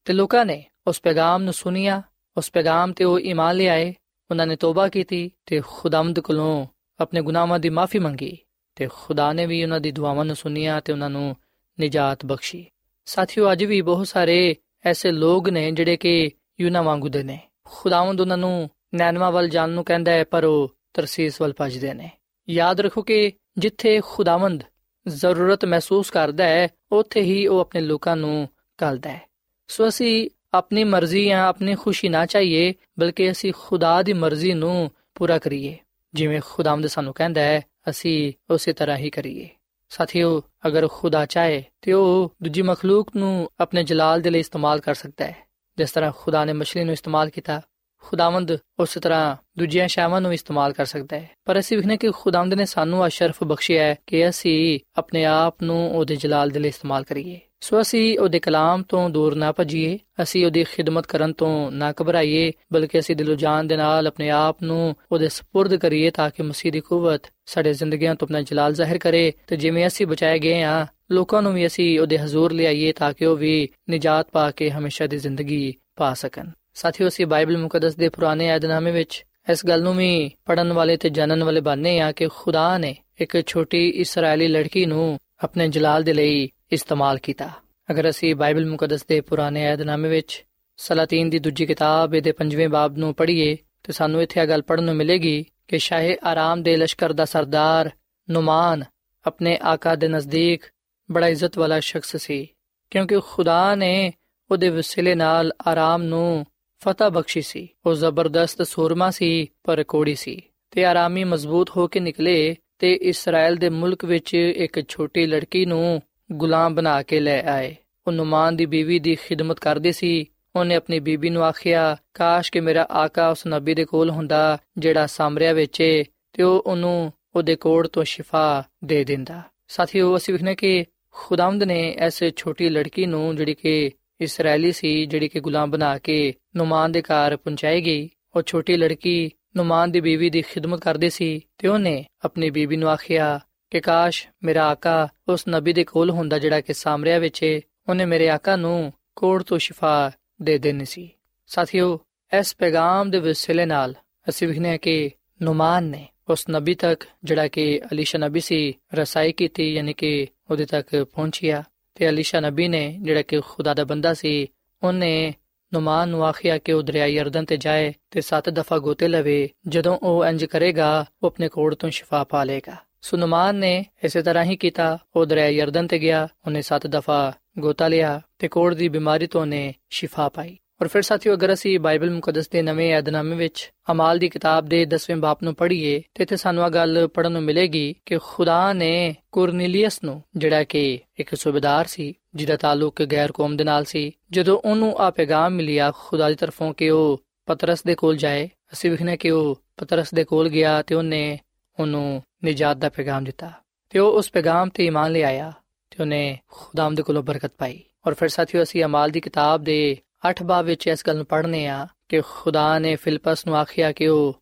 ਤੇ 0.04 0.12
ਲੋਕਾਂ 0.12 0.46
ਨੇ 0.46 0.64
ਉਸ 0.86 1.00
ਪੈਗਾਮ 1.00 1.42
ਨੂੰ 1.42 1.52
ਸੁਨਿਆ, 1.52 2.02
ਉਸ 2.36 2.50
ਪੈਗਾਮ 2.50 2.92
ਤੇ 2.92 3.04
ਉਹ 3.04 3.20
ਈਮਾਨ 3.20 3.56
ਲਿਆਏ, 3.56 3.94
ਉਹਨਾਂ 4.30 4.46
ਨੇ 4.46 4.56
ਤੋਬਾ 4.56 4.88
ਕੀਤੀ 4.88 5.30
ਤੇ 5.46 5.62
ਖੁਦਾਵੰਦ 5.66 6.20
ਕੋਲੋਂ 6.20 6.66
ਆਪਣੇ 7.00 7.22
ਗੁਨਾਹਾਂ 7.22 7.58
ਦੀ 7.58 7.70
ਮਾਫੀ 7.70 7.98
ਮੰਗੀ 7.98 8.38
ਤੇ 8.74 8.88
ਖੁਦਾ 8.92 9.32
ਨੇ 9.32 9.46
ਵੀ 9.46 9.62
ਉਹਨਾਂ 9.62 9.80
ਦੀ 9.80 9.90
ਦੁਆਵਾਂ 9.90 10.24
ਨੂੰ 10.24 10.36
ਸੁਨਿਆ 10.36 10.80
ਤੇ 10.80 10.92
ਉਹਨਾਂ 10.92 11.10
ਨੂੰ 11.10 11.36
ਨਜਾਤ 11.80 12.26
ਬਖਸ਼ੀ। 12.26 12.66
ਸਾਥੀਓ, 13.04 13.52
ਅੱਜ 13.52 13.64
ਵੀ 13.64 13.80
ਬਹੁਤ 13.80 14.08
ਸਾਰੇ 14.08 14.56
ਐਸੇ 14.84 15.10
ਲੋਕ 15.10 15.48
ਨੇ 15.48 15.70
ਜਿਹੜੇ 15.70 15.96
ਕਿ 15.96 16.30
ਯੂਨਾ 16.60 16.82
ਵਾਂਗੂ 16.82 17.08
ਦੇ 17.08 17.22
ਨੇ। 17.22 17.48
ਖੁਦਾਵੰਦ 17.64 18.20
ਉਹਨਾਂ 18.20 18.38
ਨੂੰ 18.38 18.70
ਨੈਨਵਾ 18.94 19.30
ਵੱਲ 19.30 19.48
ਜਾਣ 19.48 19.68
ਨੂੰ 19.68 19.84
ਕਹਿੰਦਾ 19.84 20.12
ਹੈ, 20.12 20.24
ਪਰ 20.24 20.44
ਉਹ 20.44 20.76
ਤਰਸੀਸ 20.94 21.40
ਵੱਲ 21.40 21.52
ਭੱਜਦੇ 21.56 21.94
ਨੇ। 21.94 22.10
ਯਾਦ 22.48 22.80
ਰੱਖੋ 22.80 23.02
ਕਿ 23.02 23.32
ਜਿੱਥੇ 23.58 24.00
ਖੁਦਾਵੰਦ 24.04 24.64
ਜ਼ਰੂਰਤ 25.08 25.64
ਮਹਿਸੂਸ 25.64 26.10
ਕਰਦਾ 26.10 26.44
ਹੈ, 26.44 26.68
ਉੱਥੇ 26.92 27.20
ਹੀ 27.20 27.46
ਉਹ 27.46 27.60
ਆਪਣੇ 27.60 27.80
ਲੋਕਾਂ 27.80 28.16
ਨੂੰ 28.16 28.48
ਕਲਦਾ 28.78 29.10
ਹੈ। 29.10 29.22
ਸੋ 29.68 29.88
ਅਸੀਂ 29.88 30.30
ਆਪਣੀ 30.54 30.84
ਮਰਜ਼ੀ 30.84 31.26
ਜਾਂ 31.26 31.46
ਆਪਣੀ 31.46 31.74
ਖੁਸ਼ੀ 31.74 32.08
ਨਾ 32.08 32.26
ਚਾਹੀਏ, 32.26 32.74
ਬਲਕਿ 32.98 33.30
ਅਸੀਂ 33.30 33.52
ਖੁਦਾ 33.58 34.02
ਦੀ 34.02 34.12
ਮਰਜ਼ੀ 34.12 34.54
ਨੂੰ 34.54 34.90
ਪੂਰਾ 35.14 35.38
ਕਰੀਏ। 35.38 35.78
ਜਿਵੇਂ 36.14 36.40
ਖੁਦਾਵੰਦ 36.46 36.86
ਸਾਨੂੰ 36.86 37.14
ਕਹਿੰਦਾ 37.14 37.40
ਹੈ, 37.40 37.64
ਅਸੀਂ 37.90 38.32
ਉਸੇ 38.50 38.72
ਤਰ੍ਹਾਂ 38.72 38.96
ਹੀ 38.96 39.10
ਕਰੀਏ। 39.10 39.48
ਸਾਥੀਓ, 39.88 40.42
ਅਗਰ 40.66 40.88
ਖੁਦਾ 40.88 41.26
ਚਾਹੇ, 41.26 41.64
ਤੇ 41.82 41.92
ਉਹ 41.92 42.34
ਦੂਜੀ 42.42 42.62
ਮਖਲੂਕ 42.62 43.16
ਨੂੰ 43.16 43.50
ਆਪਣੇ 43.60 43.82
ਜਲਾਲ 43.82 44.20
ਦੇ 44.20 44.30
ਲਈ 44.30 44.40
ਇਸਤੇਮਾਲ 44.40 44.80
ਕਰ 44.80 44.94
ਸਕਦਾ 44.94 45.24
ਹੈ। 45.24 45.36
ਜਿਸ 45.78 45.90
ਤਰ੍ਹਾਂ 45.90 46.12
ਖੁਦਾ 46.16 46.44
ਨੇ 46.44 46.52
ਮਛਲੀ 46.52 46.84
ਨੂੰ 46.84 46.92
ਇਸਤੇਮਾਲ 46.92 47.30
ਕੀਤਾ 47.30 47.62
ਖੁਦਾਵੰਦ 48.03 48.57
ਉਸੇ 48.79 48.99
ਤਰ੍ਹਾਂ 48.99 49.35
ਦੂਜੀਆਂ 49.57 49.87
ਸ਼ਾਵਾਂ 49.87 50.21
ਨੂੰ 50.21 50.33
ਇਸਤੇਮਾਲ 50.33 50.73
ਕਰ 50.73 50.85
ਸਕਦਾ 50.85 51.19
ਹੈ 51.19 51.29
ਪਰ 51.45 51.59
ਅਸੀਂ 51.59 51.77
ਵਿਖਨੇ 51.77 51.97
ਕਿ 51.97 52.11
ਖੁਦਾਵੰਦ 52.11 52.53
ਨੇ 52.53 52.65
ਸਾਨੂੰ 52.65 53.03
ਆ 53.03 53.09
ਸ਼ਰਫ 53.09 53.43
ਬਖਸ਼ਿਆ 53.43 53.83
ਹੈ 53.83 53.95
ਕਿ 54.07 54.29
ਅਸੀਂ 54.29 54.79
ਆਪਣੇ 54.97 55.25
ਆਪ 55.25 55.63
ਨੂੰ 55.63 55.91
ਉਹਦੇ 55.95 56.15
ਜਲਾਲ 56.15 56.49
ਦੇ 56.49 56.59
ਲਈ 56.59 56.69
ਇਸਤੇਮਾਲ 56.69 57.03
ਕਰੀਏ 57.03 57.39
ਸੋ 57.59 57.81
ਅਸੀਂ 57.81 58.19
ਉਹਦੇ 58.19 58.39
ਕਲਾਮ 58.39 58.83
ਤੋਂ 58.83 59.09
ਦੂਰ 59.09 59.35
ਨਾ 59.35 59.53
ਭਜੀਏ 59.59 59.99
ਅਸੀਂ 60.23 60.45
ਉਹਦੀ 60.45 60.63
ਖਿਦਮਤ 60.63 61.07
ਕਰਨ 61.07 61.33
ਤੋਂ 61.33 61.71
ਨਾ 61.71 61.93
ਘਬਰਾਈਏ 62.01 62.51
ਬਲਕਿ 62.73 62.99
ਅਸੀਂ 62.99 63.15
ਦਿਲੋਂ 63.15 63.35
ਜਾਨ 63.35 63.67
ਦੇ 63.67 63.77
ਨਾਲ 63.77 64.07
ਆਪਣੇ 64.07 64.29
ਆਪ 64.29 64.63
ਨੂੰ 64.63 64.95
ਉਹਦੇ 65.11 65.25
سپرد 65.25 65.77
ਕਰੀਏ 65.77 66.09
ਤਾਂ 66.09 66.29
ਕਿ 66.29 66.43
ਮਸੀਹ 66.43 66.71
ਦੀ 66.71 66.79
ਕੂਵਤ 66.79 67.21
ਸਾਡੇ 67.45 67.73
ਜ਼ਿੰਦਗੀਆਂ 67.73 68.15
ਤੋਂ 68.15 68.27
ਆਪਣਾ 68.27 68.41
ਜਲਾਲ 68.41 68.73
ਜ਼ਾਹਿਰ 68.73 68.97
ਕਰੇ 68.97 69.33
ਤੇ 69.47 69.57
ਜਿਵੇਂ 69.57 69.87
ਅਸੀਂ 69.87 70.07
ਬਚਾਏ 70.07 70.39
ਗਏ 70.39 70.61
ਆ 70.61 70.87
ਲੋਕਾਂ 71.11 71.41
ਨੂੰ 71.41 71.53
ਵੀ 71.53 71.65
ਅਸੀਂ 71.67 71.99
ਉਹਦੇ 71.99 72.17
ਹਜ਼ੂਰ 72.17 72.51
ਲਿਆਈਏ 72.51 72.91
ਤਾਂ 72.91 73.13
ਕਿ 73.13 73.25
ਉਹ 73.25 73.37
ਵੀ 73.37 73.69
ਨਜਾਤ 73.91 74.29
ਪਾ 74.31 74.51
ਕੇ 74.51 74.71
ਹਮੇਸ਼ਾ 74.71 75.07
ਦੀ 75.07 75.17
ਜ਼ਿੰਦਗੀ 75.17 75.73
ਪਾ 75.95 76.13
ਸਕਣ 76.13 76.49
ਸਾਥੀਓ, 76.78 77.08
ਅਸੀਂ 77.08 77.26
ਬਾਈਬਲ 77.26 77.56
ਮੁਕੱਦਸ 77.58 77.94
ਦੇ 77.96 78.08
ਪੁਰਾਣੇ 78.08 78.50
ਆਦਨਾਮੇ 78.50 78.90
ਵਿੱਚ 78.90 79.24
ਇਸ 79.50 79.66
ਗੱਲ 79.66 79.82
ਨੂੰ 79.82 79.94
ਵੀ 79.96 80.30
ਪੜਨ 80.44 80.72
ਵਾਲੇ 80.72 80.96
ਤੇ 80.96 81.08
ਜਾਣਨ 81.10 81.44
ਵਾਲੇ 81.44 81.60
ਬਾਨੇ 81.60 82.00
ਆ 82.00 82.10
ਕਿ 82.12 82.28
ਖੁਦਾ 82.36 82.78
ਨੇ 82.78 82.96
ਇੱਕ 83.20 83.46
ਛੋਟੀ 83.46 83.88
ਇਸرائیਲੀ 83.88 84.48
ਲੜਕੀ 84.48 84.84
ਨੂੰ 84.86 85.18
ਆਪਣੇ 85.44 85.68
ਜਲਾਲ 85.68 86.02
ਦੇ 86.02 86.12
ਲਈ 86.12 86.48
ਇਸਤੇਮਾਲ 86.72 87.18
ਕੀਤਾ। 87.18 87.50
ਅਗਰ 87.90 88.10
ਅਸੀਂ 88.10 88.34
ਬਾਈਬਲ 88.34 88.66
ਮੁਕੱਦਸ 88.66 89.06
ਦੇ 89.06 89.20
ਪੁਰਾਣੇ 89.20 89.66
ਆਦਨਾਮੇ 89.68 90.08
ਵਿੱਚ 90.08 90.44
ਸਲਾਤੀਨ 90.76 91.30
ਦੀ 91.30 91.38
ਦੂਜੀ 91.38 91.66
ਕਿਤਾਬ 91.66 92.10
ਦੇ 92.10 92.32
5ਵੇਂ 92.32 92.68
ਬਾਬ 92.68 92.98
ਨੂੰ 92.98 93.14
ਪੜ੍ਹੀਏ, 93.14 93.56
ਤੇ 93.82 93.92
ਸਾਨੂੰ 93.92 94.22
ਇੱਥੇ 94.22 94.40
ਇਹ 94.40 94.46
ਗੱਲ 94.46 94.62
ਪੜਨ 94.62 94.84
ਨੂੰ 94.84 94.94
ਮਿਲੇਗੀ 94.94 95.44
ਕਿ 95.68 95.78
ਸ਼ਾਹੇ 95.78 96.16
ਆਰਾਮ 96.24 96.62
ਦੇ 96.62 96.76
ਲਸ਼ਕਰ 96.76 97.12
ਦਾ 97.12 97.24
ਸਰਦਾਰ 97.24 97.90
ਨੁਮਾਨ 98.30 98.84
ਆਪਣੇ 99.26 99.58
ਆਕਾ 99.62 99.94
ਦੇ 99.94 100.08
ਨਜ਼ਦੀਕ 100.08 100.62
ਬੜਾ 101.10 101.28
ਇੱਜ਼ਤ 101.28 101.58
ਵਾਲਾ 101.58 101.80
ਸ਼ਖਸ 101.80 102.16
ਸੀ, 102.16 102.48
ਕਿਉਂਕਿ 102.90 103.18
ਖੁਦਾ 103.26 103.74
ਨੇ 103.74 104.12
ਉਹਦੇ 104.50 104.68
ਵਸਿਲੇ 104.68 105.14
ਨਾਲ 105.14 105.52
ਆਰਾਮ 105.66 106.02
ਨੂੰ 106.02 106.46
ਫਤਹ 106.80 107.04
ਬਖਸ਼ੀ 107.04 107.42
ਸੀ। 107.42 107.68
ਉਹ 107.86 107.94
ਜ਼ਬਰਦਸਤ 107.94 108.62
ਸੂਰਮਾ 108.62 109.10
ਸੀ, 109.10 109.46
ਪਰ 109.64 109.82
ਕੋੜੀ 109.82 110.14
ਸੀ 110.14 110.42
ਤੇ 110.70 110.84
ਆਰਾਮੀ 110.84 111.24
ਮਜ਼ਬੂਤ 111.24 111.70
ਹੋ 111.76 111.88
ਕੇ 111.88 112.00
ਨਿਕਲੇ 112.00 112.56
ਤੇ 112.78 112.92
ਇਸਰਾਇਲ 112.92 113.56
ਦੇ 113.56 113.68
ਮੁਲਕ 113.68 114.04
ਵਿੱਚ 114.04 114.34
ਇੱਕ 114.34 114.88
ਛੋਟੀ 114.88 115.26
ਲੜਕੀ 115.26 115.66
ਨੂੰ 115.66 116.02
ਗੁਲਾਮ 116.32 116.74
ਬਣਾ 116.74 117.02
ਕੇ 117.02 117.20
ਲੈ 117.20 117.42
ਆਏ। 117.42 117.76
ਉਹ 118.06 118.12
ਨੁਮਾਨ 118.12 118.56
ਦੀ 118.56 118.66
ਬੀਵੀ 118.66 118.98
ਦੀ 118.98 119.14
ਖਿਦਮਤ 119.14 119.60
ਕਰਦੀ 119.60 119.92
ਸੀ। 119.92 120.24
ਉਹਨੇ 120.56 120.74
ਆਪਣੀ 120.74 121.00
ਬੀਬੀ 121.00 121.30
ਨੂੰ 121.30 121.44
ਆਖਿਆ, 121.44 121.96
ਕਾਸ਼ 122.14 122.52
ਕਿ 122.52 122.60
ਮੇਰਾ 122.60 122.86
ਆਕਾ 122.90 123.28
ਉਸ 123.28 123.46
ਨਬੀ 123.46 123.74
ਦੇ 123.74 123.84
ਕੋਲ 123.84 124.10
ਹੁੰਦਾ 124.10 124.58
ਜਿਹੜਾ 124.78 125.06
ਸਾਮਰਿਆ 125.06 125.52
ਵਿੱਚ 125.52 125.80
ਏ 125.80 126.04
ਤੇ 126.32 126.42
ਉਹ 126.42 126.62
ਉਹਨੂੰ 126.66 127.12
ਉਹਦੇ 127.36 127.56
ਕੋੜ 127.56 127.88
ਤੋਂ 127.88 128.04
ਸ਼ਿਫਾ 128.04 128.64
ਦੇ 128.84 129.04
ਦਿੰਦਾ। 129.04 129.42
ਸਾਥੀਓ, 129.68 130.16
ਅਸੀਂ 130.16 130.34
ਵਿਖਨੇ 130.34 130.54
ਕਿ 130.54 130.84
ਖੁਦਾਵੰਦ 131.10 131.62
ਨੇ 131.62 131.94
ਐਸੇ 131.98 132.32
ਛੋਟੀ 132.36 132.68
ਲੜਕੀ 132.68 133.06
ਨੂੰ 133.06 133.36
ਜਿਹੜੀ 133.36 133.54
ਕਿ 133.54 133.90
ਇਸرائیਲੀ 134.20 134.72
ਸੀ, 134.72 135.06
ਜਿਹੜੀ 135.06 135.28
ਕਿ 135.28 135.40
ਗੁਲਾਮ 135.40 135.70
ਬਣਾ 135.70 135.98
ਕੇ 135.98 136.34
ਨੁਮਾਨ 136.58 136.92
ਦੇ 136.92 137.02
ਘਰ 137.02 137.36
ਪਹੁੰਚਾਈ 137.36 137.80
ਗਈ। 137.80 138.10
ਉਹ 138.36 138.42
ਛੋਟੀ 138.46 138.76
ਲੜਕੀ 138.76 139.30
ਨੁਮਾਨ 139.56 139.90
ਦੀ 139.90 140.00
ਬੀਵੀ 140.00 140.30
ਦੀ 140.30 140.42
ਖਿਦਮਤ 140.42 140.80
ਕਰਦੀ 140.80 141.10
ਸੀ 141.10 141.40
ਤੇ 141.58 141.68
ਉਹਨੇ 141.68 142.06
ਆਪਣੀ 142.24 142.50
ਬੀਬੀ 142.50 142.76
ਨੂੰ 142.76 142.88
ਆਖਿਆ 142.88 143.40
ਕਿ 143.70 143.80
ਕਾਸ਼ 143.80 144.28
ਮੇਰਾ 144.42 144.66
ਆਕਾ 144.66 145.08
ਉਸ 145.28 145.44
ਨਬੀ 145.48 145.72
ਦੇ 145.72 145.84
ਕੋਲ 145.84 146.10
ਹੁੰਦਾ 146.10 146.38
ਜਿਹੜਾ 146.38 146.60
ਕਿ 146.60 146.74
ਸਾਮਰਿਆ 146.74 147.18
ਵਿੱਚ 147.18 147.60
ਉਹਨੇ 147.88 148.04
ਮੇਰੇ 148.04 148.28
ਆਕਾ 148.28 148.56
ਨੂੰ 148.56 148.92
ਕੋੜ 149.16 149.42
ਤੋਂ 149.42 149.58
ਸ਼ਿਫਾ 149.58 150.10
ਦੇ 150.42 150.58
ਦੇਣੀ 150.58 150.84
ਸੀ। 150.84 151.10
ਸਾਥੀਓ, 151.46 152.00
ਇਸ 152.38 152.56
ਪੈਗਾਮ 152.56 153.10
ਦੇ 153.10 153.18
ਵਸਿਲੇ 153.18 153.66
ਨਾਲ 153.66 153.94
ਅਸੀਂ 154.28 154.48
ਵਿਖਨੇ 154.48 154.78
ਕਿ 154.78 155.10
ਨੁਮਾਨ 155.42 155.84
ਨੇ 155.84 156.08
ਉਸ 156.28 156.44
ਨਬੀ 156.50 156.74
ਤੱਕ 156.74 157.04
ਜਿਹੜਾ 157.24 157.48
ਕਿ 157.48 157.80
ਅਲੀਸ਼ਾ 157.92 158.18
ਨਬੀ 158.18 158.40
ਸੀ, 158.40 158.74
ਰਸਾਈ 158.94 159.32
ਕੀਤੀ, 159.32 159.74
ਯਾਨੀ 159.74 159.92
ਕਿ 159.92 160.26
ਉਹਦੇ 160.50 160.66
ਤੱਕ 160.66 161.04
ਪਹੁੰਚਿਆ। 161.14 161.64
ਤੇ 161.94 162.08
ਅਲੀਸ਼ਾ 162.08 162.40
ਨਬੀ 162.40 162.68
ਨੇ 162.68 162.98
ਜਿਹੜਾ 163.02 163.22
ਕਿ 163.22 163.40
ਖੁਦਾ 163.40 163.74
ਦਾ 163.74 163.84
ਬੰਦਾ 163.84 164.14
ਸੀ, 164.14 164.46
ਉਹਨੇ 164.82 165.34
ਨੁਮਾਨ 165.74 166.08
ਨੂੰ 166.08 166.26
ਆਖਿਆ 166.26 166.58
ਕਿ 166.58 166.72
ਉਹ 166.72 166.82
ਦਰਿਆਈ 166.82 167.18
ਅਰਦਨ 167.18 167.44
ਤੇ 167.44 167.56
ਜਾਏ 167.56 167.92
ਤੇ 168.10 168.20
ਸੱਤ 168.20 168.50
ਦਫਾ 168.50 168.78
ਗੋਤੇ 168.78 169.08
ਲਵੇ, 169.08 169.48
ਜਦੋਂ 169.68 169.98
ਉਹ 170.02 170.26
ਇੰਜ 170.26 170.44
ਕਰੇਗਾ, 170.44 171.04
ਉਹ 171.22 171.26
ਆਪਣੇ 171.26 171.48
ਕੋੜ 171.48 171.74
ਤੋਂ 171.74 171.90
ਸ਼ਿਫਾ 171.90 172.24
ਪਾ 172.24 172.44
ਲੇਗਾ 172.44 172.76
ਸੋ 173.00 173.16
ਨੇ 173.52 173.84
ਇਸੇ 174.04 174.22
ਤਰ੍ਹਾਂ 174.22 174.44
ਹੀ 174.44 174.56
ਕੀਤਾ। 174.56 174.98
ਉਹ 175.16 175.26
ਦਰਿਆਈ 175.26 175.60
ਅਰਦਨ 175.60 175.86
ਤੇ 175.86 175.98
ਗਿਆ, 175.98 176.28
ਉਹਨੇ 176.46 176.62
ਸੱਤ 176.62 176.86
ਦਫਾ 176.86 177.32
ਗੋਤਾ 177.58 177.88
ਲਿਆ 177.88 178.20
ਤੇ 178.38 178.48
ਕੋੜ 178.48 178.74
ਦੀ 178.74 178.88
ਬਿਮਾਰੀ 178.88 179.26
ਤੋਂ 179.26 179.40
ਉਹਨੇ 179.40 179.74
ਸ਼ਿਫਾ 179.90 180.28
ਪਾਈ। 180.28 180.58
ਔਰ 180.82 180.88
ਫਿਰ 180.88 181.02
ਸਾਥੀਓ, 181.02 181.34
ਅਗਰ 181.34 181.52
ਅਸੀਂ 181.52 181.80
ਬਾਈਬਲ 181.80 182.10
ਮੁਕੱਦਸ 182.10 182.48
ਦੇ 182.48 182.62
ਨਵੇਂ 182.62 182.94
ਏਧਨਾਮੇ 182.94 183.36
ਵਿੱਚ 183.36 183.72
ਅਮਾਲ 183.92 184.18
ਦੀ 184.18 184.28
ਕਿਤਾਬ 184.28 184.66
ਦੇ 184.66 184.84
10ਵੇਂ 184.84 185.16
ਬਾਪ 185.16 185.42
ਨੂੰ 185.42 185.54
ਪੜ੍ਹੀਏ, 185.54 186.02
ਤੇ 186.14 186.22
ਇੱਥੇ 186.22 186.36
ਸਾਨੂੰ 186.36 186.64
ਇਹ 186.64 186.70
ਗੱਲ 186.70 187.08
ਪੜਨ 187.08 187.32
ਨੂੰ 187.32 187.42
ਮਿਲੇਗੀ 187.42 187.94
ਕਿ 188.06 188.18
ਖੁਦਾ 188.22 188.72
ਨੇ 188.72 189.14
ਕੁਰਨੀਲੀਅਸ 189.32 190.04
ਨੂੰ, 190.04 190.22
ਜਿਹੜਾ 190.36 190.64
ਕਿ 190.64 190.98
ਇੱਕ 191.18 191.34
ਸੂਬੇਦਾਰ 191.34 191.86
ਸੀ, 191.86 192.14
ਜਿਹਦਾ 192.34 192.56
ਤਾਲੁਕ 192.56 193.02
ਗੈਰ 193.02 193.32
ਕੌਮ 193.32 193.56
ਦੇ 193.56 193.64
ਨਾਲ 193.64 193.84
ਸੀ, 193.84 194.12
ਜਦੋਂ 194.30 194.58
ਉਹਨੂੰ 194.64 194.98
ਆ 194.98 195.10
ਪੈਗਾਮ 195.10 195.52
ਮਿਲਿਆ 195.52 195.92
ਖੁਦਾ 195.98 196.28
ਦੀ 196.28 196.34
ਤਰਫੋਂ 196.34 196.74
ਕਿ 196.74 196.90
ਉਹ 196.90 197.22
ਪਤਰਸ 197.46 197.82
ਦੇ 197.82 197.94
ਕੋਲ 197.94 198.16
ਜਾਏ, 198.16 198.48
ਅਸੀਂ 198.72 198.90
ਵਿਖਨੇ 198.90 199.16
ਕਿ 199.16 199.30
ਉਹ 199.30 199.62
ਪਤਰਸ 199.76 200.14
ਦੇ 200.14 200.24
ਕੋਲ 200.24 200.48
ਗਿਆ 200.48 200.82
ਤੇ 200.82 200.94
ਉਹਨੇ 200.94 201.38
ਉਹਨੂੰ 201.80 202.22
ਨਿਜਾਤ 202.44 202.76
ਦਾ 202.76 202.88
ਪੈਗਾਮ 202.88 203.24
ਦਿੱਤਾ। 203.24 203.52
ਤੇ 203.90 203.98
ਉਹ 203.98 204.12
ਉਸ 204.12 204.30
ਪੈਗਾਮ 204.30 204.68
ਤੇ 204.68 204.86
ਈਮਾਨ 204.86 205.12
ਲੈ 205.12 205.22
ਆਇਆ 205.22 205.52
ਤੇ 205.90 205.96
ਉਹਨੇ 206.00 206.38
ਖੁਦਾਮ 206.48 206.94
ਦੇ 206.94 207.02
ਕੋਲੋਂ 207.02 207.22
ਬਰਕਤ 207.22 207.52
ਪਾਈ। 207.58 207.80
ਔਰ 208.06 208.14
ਫਿਰ 208.14 208.28
ਸਾਥੀਓ, 208.28 208.62
ਅਸੀਂ 208.62 208.84
ਅਮਾਲ 208.84 209.10
ਦੀ 209.10 209.20
ਕਿਤਾਬ 209.20 209.64
ਦੇ 209.64 209.98
8 210.30 210.44
ਬਾਬ 210.44 210.64
ਵਿੱਚ 210.64 210.86
ਇਸ 210.86 211.06
ਗੱਲ 211.06 211.16
ਨੂੰ 211.16 211.26
ਪੜ੍ਹਨੇ 211.26 211.66
ਆ 211.66 211.86
ਕਿ 212.08 212.20
ਖੁਦਾ 212.20 212.78
ਨੇ 212.78 212.96
ਫਿਲਪਸ 212.96 213.46
ਨੂੰ 213.46 213.56
ਆਖਿਆ 213.56 213.92
ਕਿ 213.92 214.08
ਉਹ 214.08 214.40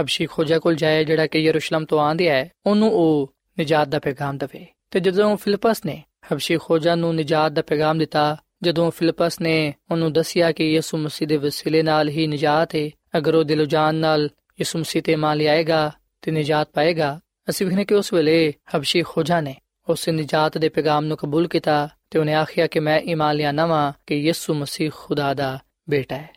ਹਬਸ਼ੀ 0.00 0.26
ਖੋਜਾ 0.26 0.58
ਕੋਲ 0.58 0.74
ਜਾਏ, 0.74 1.04
ਜਿਹੜਾ 1.04 1.26
ਕਿ 1.26 1.38
ਯਰੂਸ਼ਲਮ 1.38 1.84
ਤੋਂ 1.84 2.00
ਆਂਦਿਆ 2.00 2.34
ਹੈ 2.34 2.50
ਉਹਨੂੰ 2.66 2.92
ਉਹ 2.92 3.34
ਨਿਜਾਤ 3.58 3.88
ਦਾ 3.88 3.98
ਪੈਗਾਮ 3.98 4.38
ਦੇਵੇ। 4.38 4.66
ਤੇ 4.90 5.00
ਜਦੋਂ 5.00 5.36
ਫਿਲਪਸ 5.36 5.84
ਨੇ 5.86 6.02
ਹਬਸ਼ੀ 6.32 6.56
ਖੋਜਾ 6.56 6.94
ਨੂੰ 6.94 7.14
ਨਿਜਾਤ 7.14 7.52
ਦਾ 7.52 7.62
ਪੈਗਾਮ 7.62 7.98
ਦਿੱਤਾ, 7.98 8.36
ਜਦੋਂ 8.62 8.90
ਫਿਲਪਸ 8.90 9.40
ਨੇ 9.40 9.74
ਉਹਨੂੰ 9.90 10.12
ਦੱਸਿਆ 10.12 10.52
ਕਿ 10.52 10.72
ਯਿਸੂ 10.72 10.98
ਮਸੀਹ 10.98 11.28
ਦੇ 11.28 11.36
ਵਸੀਲੇ 11.36 11.82
ਨਾਲ 11.82 12.08
ਹੀ 12.08 12.26
ਨਿਜਾਤ 12.26 12.74
ਹੈ 12.74 12.90
ਅਗਰ 13.16 13.34
ਉਹ 13.34 13.44
ਦਿਲੋਂ 13.44 13.66
ਜਾਨ 13.66 13.94
ਨਾਲ 13.94 14.24
ਯਿਸੂ 14.60 14.78
ਮਸੀਹ 14.78 15.02
ਤੇ 15.02 15.16
ਮੰਨ 15.16 15.38
ਲਿਆਏਗਾ 15.38 15.92
ਤੇ 16.22 16.30
ਨਿਜਾਤ 16.30 16.68
ਪਾਏਗਾ, 16.74 17.20
ਅਸੀਂ 17.50 17.66
ਵਿਖਨੇ 17.66 17.84
ਕਿ 17.84 17.94
ਉਸ 17.94 18.12
ਵੇਲੇ 18.12 18.54
ਹਬਸ਼ੀ 18.76 19.02
ਖੋਜਾ 19.02 19.40
ਨੇ 19.40 19.54
ਉਸ 19.88 20.08
ਨਿਜਾਤ 20.08 20.58
ਦੇ 20.58 20.68
ਪੈਗਾਮ 20.68 21.04
ਨੂੰ 21.04 21.16
ਕਬੂਲ 21.16 21.48
ਕੀਤਾ 21.48 21.88
ਤੇ 22.14 22.20
ਉਹਨੇ 22.20 22.34
ਆਖਿਆ 22.34 22.66
ਕਿ 22.66 22.80
ਮੈਂ 22.80 23.00
ਈਮਾਨ 23.00 23.36
ਲਿਆਨਾ 23.36 23.66
ਵਾਂ 23.66 23.92
ਕਿ 24.06 24.14
ਯਿਸੂ 24.14 24.54
ਮਸੀਹ 24.54 24.90
ਖੁਦਾ 24.94 25.34
ਦਾ 25.34 25.58
ਬੇਟਾ 25.90 26.16
ਹੈ। 26.16 26.30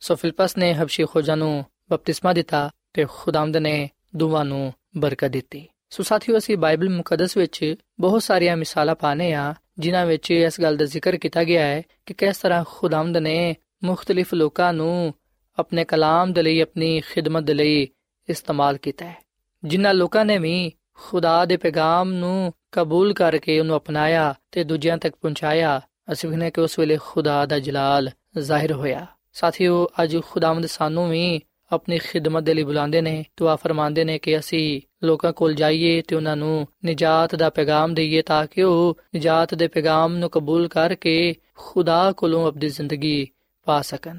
ਸੋ 0.00 0.14
ਫਿਲਪਸ 0.14 0.56
ਨੇ 0.56 0.74
ਹਬਸ਼ੀ 0.74 1.04
ਖੋਜਾ 1.04 1.34
ਨੂੰ 1.34 1.64
ਬਪਤਿਸਮਾ 1.90 2.32
ਦਿੱਤਾ 2.32 2.70
ਤੇ 2.92 3.06
ਖੁਦਾਮਦ 3.10 3.56
ਨੇ 3.56 3.90
ਦੋਵਾਂ 4.16 4.44
ਨੂੰ 4.44 4.72
ਬਰਕਤ 4.96 5.28
ਦਿੱਤੀ। 5.28 5.68
ਸੋ 5.90 6.02
ਸਾਥੀਓ, 6.02 6.38
ਅਸੀਂ 6.38 6.56
ਬਾਈਬਲ 6.56 6.88
ਮੁਕੱਦਸ 6.88 7.36
ਵਿੱਚ 7.36 7.74
ਬਹੁਤ 8.00 8.22
ਸਾਰੀਆਂ 8.22 8.56
ਮਿਸਾਲਾਂ 8.56 8.94
ਪਾਣੇ 8.94 9.32
ਆ 9.32 9.54
ਜਿਨ੍ਹਾਂ 9.78 10.06
ਵਿੱਚ 10.06 10.30
ਇਸ 10.30 10.60
ਗੱਲ 10.60 10.76
ਦਾ 10.76 10.84
ਜ਼ਿਕਰ 10.84 11.16
ਕੀਤਾ 11.16 11.44
ਗਿਆ 11.44 11.66
ਹੈ 11.66 11.82
ਕਿ 12.06 12.14
ਕਿਸ 12.14 12.36
ਤਰ੍ਹਾਂ 12.36 12.64
ਖੁਦਾਮਦ 12.68 13.16
ਨੇ 13.16 13.56
ਮੁxtਲਿਫ 13.84 14.34
ਲੋਕਾਂ 14.34 14.72
ਨੂੰ 14.72 15.14
ਆਪਣੇ 15.58 15.84
ਕਲਾਮ 15.84 16.32
ਦੇ 16.32 16.42
ਲਈ, 16.42 16.60
ਆਪਣੀ 16.60 17.00
ਖਿਦਮਤ 17.00 17.42
ਦੇ 17.42 17.54
ਲਈ 17.54 17.88
ਇਸਤੇਮਾਲ 18.28 18.76
ਕੀਤਾ 18.76 19.06
ਹੈ। 19.06 19.16
ਜਿਨ੍ਹਾਂ 19.64 19.94
ਲੋਕਾਂ 19.94 20.24
ਨੇ 20.24 20.38
ਵੀ 20.38 20.72
ਖੁਦਾ 20.94 21.44
ਦੇ 21.44 21.56
ਪੈਗਾਮ 21.56 22.12
ਨੂੰ 22.12 22.52
ਕਬੂਲ 22.76 23.12
ਕਰਕੇ 23.12 23.60
ਉਹਨੂੰ 23.60 23.76
ਅਪਣਾਇਆ 23.76 24.34
ਤੇ 24.52 24.64
ਦੂਜਿਆਂ 24.64 24.98
ਤੱਕ 24.98 25.14
ਪਹੁੰਚਾਇਆ, 25.22 25.80
ਅਸੀਂ 26.12 26.30
ਕਹਿੰਦੇ 26.30 26.50
ਕਿ 26.50 26.60
ਉਸ 26.60 26.78
ਵੇਲੇ 26.78 26.98
ਖੁਦਾ 27.02 27.46
ਦਾ 27.46 27.58
ਜਲਾਲ 27.58 28.10
ਜ਼ਾਹਿਰ 28.38 28.72
ਹੋਇਆ। 28.72 29.06
ਸਾਥੀਓ, 29.32 29.88
ਅੱਜ 30.02 30.16
ਖੁਦਾਵੰਦ 30.30 30.66
ਸਾਨੂੰ 30.66 31.10
ਵੀ 31.10 31.40
ਆਪਣੀ 31.72 31.98
ਖਿਦਮਤ 31.98 32.42
ਦੇ 32.42 32.54
ਲਈ 32.54 32.62
ਬੁਲਾਉਂਦੇ 32.62 33.00
ਨੇ, 33.00 33.24
ਦੁਆ 33.36 33.56
ਫਰਮਾਉਂਦੇ 33.56 34.04
ਨੇ 34.04 34.18
ਕਿ 34.18 34.38
ਅਸੀਂ 34.38 34.80
ਲੋਕਾਂ 35.06 35.32
ਕੋਲ 35.32 35.54
ਜਾਈਏ 35.54 36.02
ਤੇ 36.02 36.16
ਉਹਨਾਂ 36.16 36.36
ਨੂੰ 36.36 36.66
ਨਜਾਤ 36.86 37.34
ਦਾ 37.34 37.50
ਪੈਗਾਮ 37.50 37.94
ਦਈਏ 37.94 38.22
ਤਾਂ 38.22 38.46
ਕਿ 38.46 38.62
ਉਹ 38.62 38.98
ਨਜਾਤ 39.16 39.54
ਦੇ 39.54 39.68
ਪੈਗਾਮ 39.68 40.16
ਨੂੰ 40.16 40.30
ਕਬੂਲ 40.30 40.68
ਕਰਕੇ 40.68 41.34
ਖੁਦਾ 41.56 42.12
ਕੋਲੋਂ 42.12 42.46
ਆਪਣੀ 42.46 42.68
ਜ਼ਿੰਦਗੀ 42.68 43.28
ਪਾ 43.64 43.82
ਸਕਣ। 43.82 44.18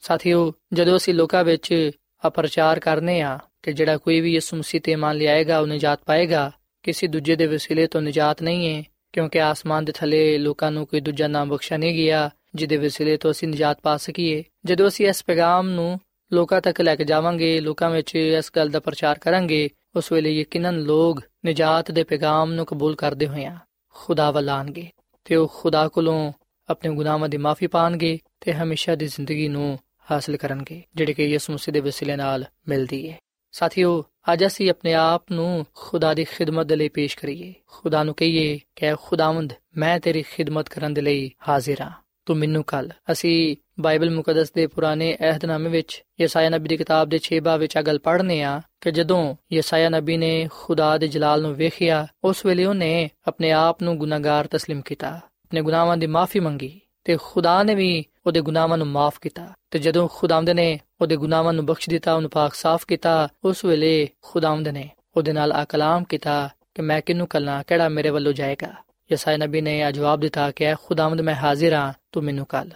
ਸਾਥੀਓ, 0.00 0.52
ਜਦੋਂ 0.72 0.96
ਅਸੀਂ 0.96 1.14
ਲੋਕਾਂ 1.14 1.44
ਵਿੱਚ 1.44 1.90
ਅਪਰਚਾਰ 2.26 2.80
ਕਰਨੇ 2.80 3.20
ਆ 3.20 3.38
ਕਿ 3.62 3.72
ਜਿਹੜਾ 3.72 3.96
ਕੋਈ 3.96 4.20
ਵੀ 4.20 4.34
ਯਿਸੂ 4.34 4.56
ਮਸੀਹ 4.56 4.80
ਤੇ 4.80 4.96
ਮੰਨ 4.96 5.18
ਲਿਆਏਗਾ, 5.18 5.58
ਉਹ 5.58 5.66
ਨਜਾਤ 5.66 6.00
ਪਾਏਗਾ 6.06 6.52
ਕਿਸੇ 6.88 7.06
ਦੂਜੇ 7.06 7.36
ਦੇ 7.36 7.46
ਵਸੀਲੇ 7.46 7.86
ਤੋਂ 7.86 8.02
ਨਜਾਤ 8.02 8.42
ਨਹੀਂ 8.42 8.76
ਹੈ, 8.76 8.82
ਕਿਉਂਕਿ 9.12 9.40
ਆਸਮਾਨ 9.40 9.84
ਦੇ 9.84 9.92
ਥੱਲੇ 9.92 10.38
ਲੋਕਾਂ 10.38 10.70
ਨੂੰ 10.72 10.86
ਕੋਈ 10.86 11.00
ਦੂਜਾ 11.00 11.26
ਨਾਮ 11.26 11.48
ਬਖਸ਼ਾ 11.48 11.76
ਨਹੀਂ 11.76 11.94
ਗਿਆ, 11.94 12.30
ਜਿਹਦੇ 12.54 12.76
ਵਸੀਲੇ 12.76 13.16
ਤੋਂ 13.16 13.30
ਅਸੀਂ 13.30 13.48
ਨਜਾਤ 13.48 13.80
ਪਾ 13.82 13.96
ਸਕੀਏ। 13.96 14.44
ਜਦੋਂ 14.64 14.88
ਅਸੀਂ 14.88 15.08
ਇਸ 15.08 15.24
ਪੈਗਾਮ 15.24 15.68
ਨੂੰ 15.68 16.00
ਲੋਕਾਂ 16.32 16.60
ਤੱਕ 16.60 16.80
ਲੈ 16.80 16.96
ਕੇ 16.96 17.04
ਜਾਵਾਂਗੇ, 17.04 17.60
ਲੋਕਾਂ 17.60 17.90
ਵਿੱਚ 17.90 18.14
ਇਸ 18.16 18.50
ਗੱਲ 18.56 18.68
ਦਾ 18.68 18.80
ਪ੍ਰਚਾਰ 18.80 19.18
ਕਰਾਂਗੇ, 19.18 19.68
ਉਸ 19.96 20.12
ਵੇਲੇ 20.12 20.30
ਯਕੀਨਨ 20.30 20.80
ਲੋਕ 20.80 21.20
ਨਜਾਤ 21.46 21.90
ਦੇ 21.90 22.04
ਪੈਗਾਮ 22.04 22.52
ਨੂੰ 22.52 22.66
ਕਬੂਲ 22.66 22.94
ਕਰਦੇ 22.94 23.26
ਹੋਇਆਂ 23.26 23.56
ਖੁਦਾ 23.88 24.30
ਵੱਲ 24.30 24.48
ਆਣਗੇ 24.48 24.88
ਤੇ 25.24 25.36
ਉਹ 25.36 25.52
ਖੁਦਾ 25.54 25.88
ਕੋਲੋਂ 25.88 26.32
ਆਪਣੇ 26.68 26.94
ਗੁਨਾਹਾਂ 26.94 27.28
ਦੀ 27.28 27.36
ਮਾਫੀ 27.36 27.66
ਪਾਣਗੇ 27.66 28.18
ਤੇ 28.40 28.52
ਹਮੇਸ਼ਾ 28.52 28.94
ਦੀ 28.94 29.06
ਜ਼ਿੰਦਗੀ 29.06 29.48
ਨੂੰ 29.48 29.78
ਹਾਸਲ 30.10 30.36
ਕਰਨਗੇ, 30.36 30.82
ਜਿਹੜੇ 30.94 31.12
ਕਿ 31.12 31.24
ਯਿਸੂ 31.24 31.52
ਮਸੀਹ 31.52 31.74
ਦੇ 31.74 31.80
ਵਸੀਲੇ 31.80 32.16
ਨਾਲ 32.16 32.44
ਮਿਲਦੀ 32.68 33.10
ਹੈ। 33.10 33.18
ਸਾਥੀਓ 33.53 34.03
ਅੱਜ 34.33 34.45
ਅਸੀਂ 34.45 34.69
ਆਪਣੇ 34.69 34.93
ਆਪ 34.93 35.31
ਨੂੰ 35.31 35.65
ਖੁਦਾ 35.73 36.13
ਦੀ 36.13 36.23
ਖਿਦਮਤ 36.23 36.67
ਦੇ 36.67 36.75
ਲਈ 36.75 36.89
ਪੇਸ਼ 36.89 37.17
ਕਰੀਏ 37.17 37.53
ਖੁਦਾ 37.67 38.03
ਨੂੰ 38.03 38.13
ਕਹੀਏ 38.13 38.59
ਕਿ 38.75 38.95
ਖੁਦਾਵੰਦ 39.01 39.53
ਮੈਂ 39.77 39.99
ਤੇਰੀ 39.99 40.21
ਖਿਦਮਤ 40.21 40.69
ਕਰਨ 40.69 40.93
ਦੇ 40.93 41.01
ਲਈ 41.01 41.31
ਹਾਜ਼ਰ 41.47 41.81
ਹਾਂ 41.81 41.91
ਤੂੰ 42.25 42.37
ਮੈਨੂੰ 42.37 42.63
ਕੱਲ 42.63 42.89
ਅਸੀਂ 43.11 43.55
ਬਾਈਬਲ 43.79 44.09
ਮੁਕੱਦਸ 44.09 44.51
ਦੇ 44.51 44.67
ਪੁਰਾਣੇ 44.67 45.17
ਅਹਿਦਨਾਮੇ 45.21 45.69
ਵਿੱਚ 45.69 46.03
ਯਸਾਇਆ 46.21 46.49
ਨਬੀ 46.49 46.67
ਦੀ 46.67 46.77
ਕਿਤਾਬ 46.77 47.09
ਦੇ 47.09 47.19
6 47.29 47.39
ਬਾਬ 47.39 47.59
ਵਿੱਚ 47.59 47.77
ਆ 47.77 47.81
ਗੱਲ 47.81 47.99
ਪੜ੍ਹਨੇ 47.99 48.41
ਆ 48.43 48.61
ਕਿ 48.81 48.91
ਜਦੋਂ 48.91 49.35
ਯਸਾਇਆ 49.53 49.89
ਨਬੀ 49.89 50.17
ਨੇ 50.17 50.47
ਖੁਦਾ 50.51 50.97
ਦੇ 50.97 51.07
ਜਲਾਲ 51.07 51.41
ਨੂੰ 51.41 51.53
ਵੇਖਿਆ 51.55 52.07
ਉਸ 52.23 52.45
ਵੇਲੇ 52.45 52.65
ਉਹਨੇ 52.65 53.09
ਆਪਣੇ 53.27 53.51
ਆਪ 53.51 53.83
ਨੂੰ 53.83 53.97
ਗੁਨਾਹਗਾਰ 53.97 54.47
تسلیم 54.55 54.81
ਕੀਤਾ 54.85 55.09
ਆਪਣੇ 55.09 55.61
ਗੁਨਾਹਾਂ 55.61 55.97
ਦੀ 55.97 56.07
ਮਾਫੀ 56.07 56.39
ਮੰਗੀ 56.39 56.79
ਤੇ 57.08 57.18
ਖੁਦਾ 57.22 57.62
ਨੇ 57.62 57.74
ਵੀ 57.74 58.04
ਉਹਦੇ 58.26 58.40
ਗੁਨਾਹਾਂ 58.40 58.78
ਨੂੰ 58.78 58.86
ਮਾਫ 58.86 59.20
ਕੀਤਾ। 59.20 59.52
ਤੇ 59.70 59.78
ਜਦੋਂ 59.78 60.08
ਖੁਦਾਵੰਦ 60.12 60.50
ਨੇ 60.50 60.80
ਉਹਦੇ 61.00 61.16
ਗੁਨਾਹਾਂ 61.16 61.52
ਨੂੰ 61.52 61.66
ਬਖਸ਼ 61.66 61.90
ਦਿੱਤਾ, 61.90 62.14
ਉਹਨੂੰ 62.14 62.30
ਪਾਕ 62.30 62.54
ਸਾਫ਼ 62.54 62.86
ਕੀਤਾ, 62.86 63.28
ਉਸ 63.44 63.64
ਵੇਲੇ 63.64 64.08
ਖੁਦਾਵੰਦ 64.22 64.68
ਨੇ 64.68 64.90
ਉਹਦੇ 65.16 65.32
ਨਾਲ 65.32 65.52
ਆ 65.52 65.64
ਕਲਾਮ 65.64 66.04
ਕੀਤਾ 66.04 66.50
ਕਿ 66.74 66.82
ਮੈਂ 66.82 67.00
ਕਿਹਨੂੰ 67.00 67.26
ਕੱਲਣਾ 67.26 67.62
ਕਿਹੜਾ 67.62 67.88
ਮੇਰੇ 67.88 68.10
ਵੱਲੋਂ 68.10 68.32
ਜਾਏਗਾ? 68.32 68.74
ਯਸਾਇਆ 69.12 69.36
ਨਬੀ 69.36 69.60
ਨੇ 69.60 69.82
ਆ 69.82 69.90
ਜਵਾਬ 69.90 70.20
ਦਿੱਤਾ 70.20 70.50
ਕਿ 70.50 70.74
ਖੁਦਾਵੰਦ, 70.74 71.20
ਮੈਂ 71.20 71.34
ਹਾਜ਼ਰ 71.34 71.72
ਹਾਂ, 71.72 71.92
ਤੂੰ 72.12 72.22
ਮੈਨੂੰ 72.24 72.46
ਕੱਲ 72.46 72.70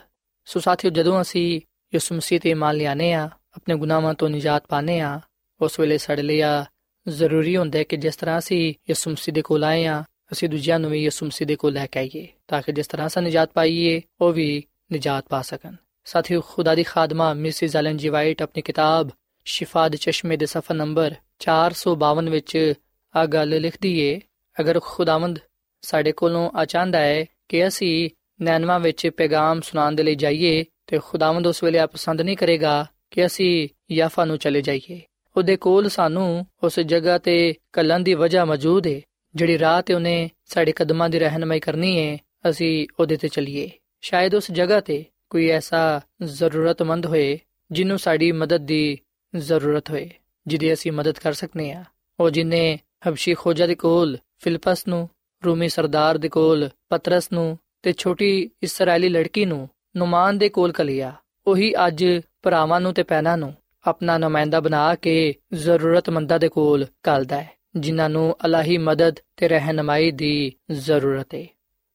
ਸੋ 0.45 0.61
ਸਾਥੀਓ, 0.61 0.91
ਜਦੋਂ 0.91 1.21
ਅਸੀਂ 1.21 1.61
ਯਿਸੂ 1.95 2.15
ਮਸੀਹ 2.15 2.41
ਤੇ 2.41 2.51
ਇਮਾਨ 2.51 2.77
ਲਿਆਨੇ 2.77 3.13
ਆ 3.13 3.31
ਆਪਣੇ 3.57 3.75
ਗੁਨਾਹਾਂ 3.75 4.15
ਤੋਂ 4.15 4.29
ਨਿਜਾਤ 4.29 4.65
ਪਾਣੇ 4.69 5.01
ਆ 5.01 5.21
ਉਸ 5.61 5.81
ਵੇਲੇ 5.81 5.99
ਸਾਡੇ 5.99 6.23
ਲਈ 6.23 6.41
ਆ 6.41 6.65
ਜ਼ਰੂਰੀ 7.09 7.57
ਹੁੰਦਾ 7.57 7.79
ਹੈ 7.79 7.85
ਕਿ 7.85 7.97
ਜਿਸ 7.97 8.17
ਤਰ੍ਹਾਂ 8.17 8.39
ਅਸੀਂ 8.39 8.75
ਯਿਸੂ 8.91 9.11
ਮਸੀਹ 9.11 9.35
ਦੇ 9.35 9.43
ਕੋਲ 9.43 9.65
ਆਏ 9.65 9.87
ਆ 9.87 10.05
ਅਸੀਂ 10.33 10.49
ਦੂਜਿਆਂ 10.49 10.79
ਨੂੰ 10.79 10.91
ਵੀ 10.91 11.05
ਯਿਸੂ 11.05 11.27
ਮਸੀਹ 11.27 11.49
ਦੇ 11.49 11.57
ਕੋਲ 11.57 11.73
ਲੈ 11.73 11.87
ਕੇ 11.87 11.99
ਆਈਏ 11.99 12.29
ਤਾਂ 12.49 12.63
ਕਿ 12.63 12.73
ਜਿਸ 12.73 12.87
ਤਰ੍ਹਾਂ 12.87 13.07
ਅਸੀਂ 13.07 13.23
ਨਿਜਾਤ 13.23 13.51
ਪਾਈਏ, 13.55 14.03
ਉਹ 14.21 14.33
ਵੀ 14.33 14.65
ਨਿਜਾਤ 14.93 15.25
ਪਾ 15.29 15.43
ਸਕਣ। 15.43 15.75
ਸਾਥੀਓ, 16.05 16.41
ਖੁਦਾ 16.41 16.75
ਦੀ 16.75 16.83
ਖਾਦਮਾ 16.83 17.35
ਮਿਸਿਸ 17.35 17.77
ਐਲਨ 17.77 17.97
ਜੀ 17.97 18.09
ਵਾਈਟ 18.09 18.43
ਆਪਣੀ 18.43 18.63
ਕਿਤਾਬ 18.63 19.09
ਸ਼ਿਫਾ 19.45 19.89
ਦੇ 19.89 19.97
ਚਸ਼ਮੇ 19.97 20.37
ਦੇ 20.37 20.47
ਸਫਾ 20.47 20.75
ਨੰਬਰ 20.75 21.15
452 21.39 22.31
ਵਿੱਚ 22.31 22.73
ਆ 23.17 23.27
ਗੱਲ 23.27 23.61
ਲਿਖਦੀ 23.61 23.99
ਏ, 23.99 24.21
ਅਗਰ 24.61 24.81
ਖੁਦਾਵੰਦ 24.81 25.39
ਸਾਡੇ 25.83 26.13
ਕੋਲੋਂ 26.13 26.51
ਆ 26.55 26.65
ਚਾਹੁੰਦਾ 26.65 26.99
ਹੈ 26.99 27.25
ਕਿ 27.49 27.67
ਅਸੀਂ 27.67 28.11
ਨੈਨਵਾ 28.43 28.79
ਵਿੱਚ 28.79 29.09
ਪੈਗਾਮ 29.09 29.61
ਸੁਣਾਉਣ 29.61 29.95
ਦੇ 29.95 30.03
ਲਈ 30.03 30.15
ਜਾਈਏ 30.15 30.65
ਤੇ 30.87 30.99
ਖੁਦਾਵੰਦ 30.99 31.47
ਉਸ 31.47 31.65
ਵੇਲੇ 31.65 31.79
ਆ 31.79 31.87
ਪਸੰਦ 31.87 32.21
ਨਹੀਂ 32.21 32.37
ਕਰੇਗਾ 32.37 32.87
ਕਿ 33.11 33.27
ਅਸੀਂ 33.27 33.69
ਯਾਫਾ 33.91 34.25
ਨੂੰ 34.25 34.39
ਚਲੇ 34.39 34.63
ਜਾਈਏ। 34.63 35.01
ਉਹਦੇ 35.37 35.57
ਕੋਲ 35.57 35.89
ਸਾਨੂੰ 35.89 36.47
ਉਸ 36.63 36.81
ਜਗ੍ਹਾ 36.81 37.19
ਤੇ 37.19 37.55
ਕੱਲਨ 37.73 38.05
ਦੀ 38.05 38.15
ਵਜ੍ਹਾ 38.15 38.45
ਮੌਜੂਦ 38.45 38.87
ਹੈ 38.87 39.01
ਜਿਹੜੀ 39.35 39.59
ਰਾਹ 39.59 39.83
ਤੇ 39.83 39.95
ਉਹਨੇ 39.95 40.31
ਸਾਡੇ 40.47 40.73
ਕਦਮਾਂ 40.73 41.09
ਦੀ 41.09 41.19
ਰਹਿਨਮਾਈ 41.19 41.61
ਕਰਨੀ 41.61 41.99
ਹੈ 41.99 42.19
ਅਸੀਂ 42.51 42.89
ਉਹਦੇ 43.01 43.17
ਤੇ 43.17 43.29
ਚੱਲੀਏ। 43.29 43.71
ਸ਼ਾਇਦ 44.01 44.35
ਉਸ 44.35 44.51
ਜਗ੍ਹਾ 44.51 44.81
ਤੇ 44.81 45.05
ਕੋਈ 45.31 45.49
ਐਸਾ 45.49 46.01
ਜ਼ਰੂਰਤਮੰਦ 46.23 47.07
ਹੋਏ, 47.07 47.39
ਜਿਹਨੂੰ 47.71 47.99
ਸਾਡੀ 47.99 48.33
ਮਦਦ 48.33 48.61
ਦੀ 48.61 48.99
ਜ਼ਰੂਰਤ 49.37 49.91
ਹੋਏ, 49.91 50.11
ਜਿਹਦੀ 50.47 50.73
ਅਸੀਂ 50.73 50.93
ਮਦਦ 50.93 51.19
ਕਰ 51.19 51.33
ਸਕਨੇ 51.33 51.73
ਆ। 51.73 51.85
ਉਹ 52.21 52.31
ਜਿਨੇ 52.31 52.79
ਹਬਸ਼ੀ 53.09 53.35
ਖੋਜਾ 53.35 53.67
ਦੇ 53.67 53.75
ਕੋਲ, 53.75 54.19
ਫਿਲਪਸ 54.39 54.87
ਨੂੰ, 54.89 55.09
ਰੂਮੀ 55.47 55.69
ਸਰਦਾਰ 55.69 56.19
ਦੇ 56.19 56.29
ਕੋਲ, 56.29 56.69
ਪਤਰਸ 56.89 57.33
ਨੂੰ 57.33 57.59
ਤੇ 57.83 57.93
ਛੋਟੀ 57.93 58.51
ਇਸرائیਲੀ 58.63 59.09
ਲੜਕੀ 59.09 59.45
ਨੂੰ, 59.45 59.69
ਨੁਮਾਨ 59.97 60.39
ਦੇ 60.39 60.49
ਕੋਲ 60.49 60.73
ਕਲਿਆ 60.73 61.13
ਉਹੀ 61.47 61.75
ਅੱਜ 61.87 62.05
ਭਰਾਵਾਂ 62.43 62.81
ਨੂੰ 62.81 62.95
ਤੇ 62.95 63.03
ਪੈਨਾ 63.03 63.37
ਨੂੰ 63.37 63.55
ਆਪਣਾ 63.87 64.19
ਨੁਮਾਇੰਦਾ 64.19 64.61
ਬਣਾ 64.61 64.95
ਕੇ 64.95 65.35
ਜ਼ਰੂਰਤਮੰਦਾਂ 65.53 66.39
ਦੇ 66.39 66.49
ਕੋਲ 66.49 66.87
ਕਲਦਾ 67.03 67.43
ਹੈ। 67.43 67.62
ਜਿਨ੍ਹਾਂ 67.77 68.09
ਨੂੰ 68.11 68.37
ਅਲਾਹੀ 68.45 68.79
ਮਦਦ 68.79 69.17
ਤੇ 69.37 69.49
ਰਹਿਨਮਾਈ 69.49 70.11
ਦੀ 70.11 70.53
ਜ਼ਰੂਰਤ 70.71 71.35
ਹੈ 71.35 71.47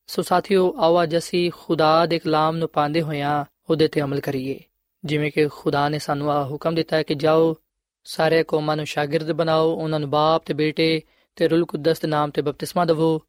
ਸੋ 0.07 0.21
ਸਾਥੀਓ, 0.21 0.75
ਆਓ 0.77 1.03
ਅੱਜ 1.03 1.17
ਅਸੀਂ 1.17 1.51
ਖੁਦਾ 1.59 2.05
ਦੇ 2.05 2.19
ਕਲਾਮ 2.19 2.57
ਨੂੰ 2.57 2.69
ਪਾਉਂਦੇ 2.69 3.01
ਹੋਇਆਂ 3.01 3.45
ਉਹਦੇ 3.69 3.87
ਤੇ 3.87 4.01
ਅਮਲ 4.01 4.19
ਕਰੀਏ। 4.19 4.59
ਜਿਵੇਂ 5.05 5.31
ਕਿ 5.31 5.47
ਖੁਦਾ 5.47 5.89
ਨੇ 5.89 5.99
ਸਾਨੂੰ 5.99 6.31
ਆ 6.31 6.43
ਹੁਕਮ 6.45 6.75
ਦਿੱਤਾ 6.75 6.97
ਹੈ 6.97 7.03
ਕਿ 7.03 7.15
ਜਾਓ, 7.15 7.55
ਸਾਰੇ 8.03 8.43
ਕੌਮਾਂ 8.43 8.75
ਨੂੰ 8.75 8.85
ਸ਼ਾਗਿਰਦ 8.85 9.31
ਬਣਾਓ, 9.31 9.75
ਉਹਨਾਂ 9.75 9.99
ਨੂੰ 9.99 10.09
ਬਾਪ 10.09 10.45
ਤੇ 10.45 10.53
ਬੇਟੇ 10.53 11.01
ਤੇ 11.35 11.47
ਰੂਲ 11.47 11.65
ਕੁਦਸ 11.65 11.99
ਦੇ 11.99 12.07
ਨਾਮ 12.07 12.29
ਤੇ 12.29 12.41
ਬਪਤਿਸਮਾ 12.41 12.85
ਦਿਵੋ। 12.85 13.21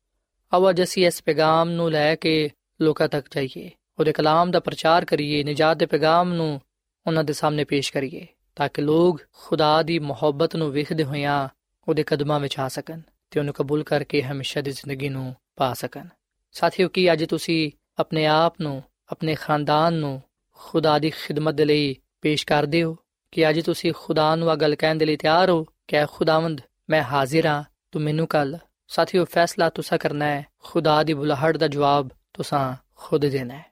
ਆਓ 0.52 0.70
ਅੱਜ 0.70 0.82
ਅਸੀਂ 0.82 1.06
ਇਸ 1.06 1.22
ਪੈਗਾਮ 1.22 1.70
ਨੂੰ 1.70 1.90
ਲੈ 1.90 2.14
ਕੇ 2.14 2.50
ਲੋਕਾਂ 2.80 3.08
ਤੱਕ 3.08 3.26
ਜਾਈਏ, 3.34 3.70
ਉਹਦੇ 3.98 4.12
ਕਲਾਮ 4.12 4.50
ਦਾ 4.50 4.60
ਪ੍ਰਚਾਰ 4.60 5.04
ਕਰੀਏ, 5.04 5.42
ਨਜਾਤ 5.44 5.76
ਦੇ 5.76 5.86
ਪੈਗਾਮ 5.86 6.32
ਨੂੰ 6.32 6.60
ਉਹਨਾਂ 7.06 7.24
ਦੇ 7.24 7.32
ਸਾਹਮਣੇ 7.32 7.64
ਪੇਸ਼ 7.64 7.92
ਕਰੀਏ, 7.92 8.26
ਤਾਂ 8.56 8.68
ਕਿ 8.74 8.82
ਲੋਕ 8.82 9.20
ਖੁਦਾ 9.32 9.82
ਦੀ 9.82 9.98
ਮੁਹੱਬਤ 9.98 10.56
ਨੂੰ 10.56 10.72
ਵੇਖਦੇ 10.72 11.04
ਹੋਇਆਂ 11.04 11.48
ਉਹਦੇ 11.88 12.02
ਕਦਮਾਂ 12.02 12.40
ਵਿੱਚ 12.40 12.58
ਆ 12.58 12.68
ਸਕਣ 12.68 13.00
ਤੇ 13.30 13.40
ਉਹਨੂੰ 13.40 13.54
ਕਬੂਲ 13.54 13.84
ਕਰਕੇ 13.84 14.22
ਹਮੇਸ਼ਾ 14.22 14.60
ਦੀ 14.60 14.70
ਜ਼ਿੰਦਗੀ 14.70 15.08
ਨੂੰ 15.08 15.36
ਪਾ 15.56 15.74
ਸਕਣ। 15.74 16.06
ਸਾਥੀਓ, 16.52 16.88
ਕੀ 16.88 17.12
ਅੱਜ 17.12 17.24
ਤੁਸੀਂ 17.24 17.70
ਆਪਣੇ 17.98 18.26
ਆਪ 18.26 18.60
ਨੂੰ, 18.60 18.82
ਆਪਣੇ 19.08 19.34
ਖਾਨਦਾਨ 19.34 19.94
ਨੂੰ 19.94 20.22
ਖੁਦਾ 20.52 20.98
ਦੀ 20.98 21.10
ਖਿਦਮਤ 21.10 21.54
ਦੇ 21.54 21.64
ਲਈ 21.64 21.96
ਪੇਸ਼ 22.20 22.46
ਕਰਦੇ 22.46 22.82
ਹੋ? 22.82 22.96
ਕਿ 23.32 23.50
ਅੱਜ 23.50 23.60
ਤੁਸੀਂ 23.60 23.92
ਖੁਦਾ 23.96 24.36
ਨੂੰ 24.36 24.50
ਆ 24.50 24.54
ਗੱਲ 24.54 24.74
ਕਹਿਣ 24.74 24.94
ਦੇ 24.94 25.04
ਲਈ 25.04 25.16
ਤਿਆਰ 25.16 25.50
ਹੋ 25.50 25.66
ਕਿ 25.88 25.96
ਖੁਦਾਵੰਦ, 26.12 26.60
ਮੈਂ 26.90 27.02
ਹਾਜ਼ਰ 27.02 27.46
ਹਾਂ, 27.46 27.64
ਤੂੰ 27.92 28.02
ਮੈਨੂੰ 28.02 28.26
ਕੱਲ 28.26 28.58
ਸਾਥੀਓ, 28.88 29.24
ਫੈਸਲਾ 29.24 29.70
ਤੁਸੀਂ 29.70 29.98
ਕਰਨਾ 29.98 30.24
ਹੈ, 30.24 30.46
ਖੁਦਾ 30.58 31.02
ਦੀ 31.02 31.14
ਬੁਲਾਹਟ 31.14 31.56
ਦਾ 31.56 31.68
ਜਵਾਬ 31.68 32.08
ਤੁਸੀਂ 32.08 32.76
ਖੁਦ 32.96 33.26
ਦੇਣਾ 33.26 33.54
ਹੈ। 33.54 33.66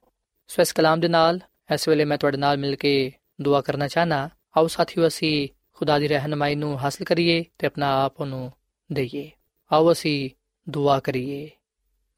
ਸੋ 0.48 0.62
ਇਸ 0.62 0.72
ਕਲਾਮ 0.72 1.00
ਦੇ 1.00 1.08
ਨਾਲ, 1.08 1.40
ਇਸ 1.74 1.88
ਵੇਲੇ 1.88 2.04
ਮੈਂ 2.04 2.18
ਤੁਹਾਡੇ 2.18 2.36
ਨਾਲ 2.36 2.56
ਮਿਲ 2.56 2.76
ਕੇ 2.76 3.12
ਦੁਆ 3.40 3.60
ਕਰਨਾ 3.60 3.88
ਚਾਹਨਾ 3.88 4.30
ਆਓ 4.56 4.66
ਸਾਥੀਓ, 4.66 5.06
ਅਸੀਂ 5.06 5.48
ਖੁਦਾ 5.76 5.98
ਦੀ 5.98 6.08
ਰਹਿਨਮਾਈ 6.08 6.54
ਨੂੰ 6.54 6.78
ਹਾਸਲ 6.78 7.04
ਕਰੀਏ 7.04 7.44
ਤੇ 7.58 7.66
ਆਪਣਾ 7.66 8.04
ਆਪ 8.04 8.22
ਨੂੰ 8.22 8.52
ਦਈਏ। 8.92 9.30
ਆਓ 9.72 9.92
ਅਸੀਂ 9.92 10.30
ਦੁਆ 10.68 11.00
ਕਰੀਏ। 11.00 11.50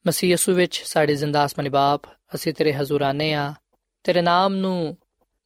ਮਸੀਹ 0.06 0.32
ਯਸੂ 0.32 0.52
ਵਿੱਚ 0.52 0.82
ਸਾਡੇ 0.84 1.14
ਜ਼ਿੰਦਾ 1.14 1.46
ਅਸਮਾਨੀ 1.46 1.68
ਬਾਪ, 1.68 2.02
ਅਸੀਂ 2.34 2.54
ਤੇਰੇ 2.54 2.74
ਹਜ਼ੂਰ 2.74 3.02
ਆਨੇ 3.02 3.34
ਆ। 3.34 3.54
ਤੇਰੇ 4.04 4.22
ਨਾਮ 4.22 4.54
ਨੂੰ 4.54 4.96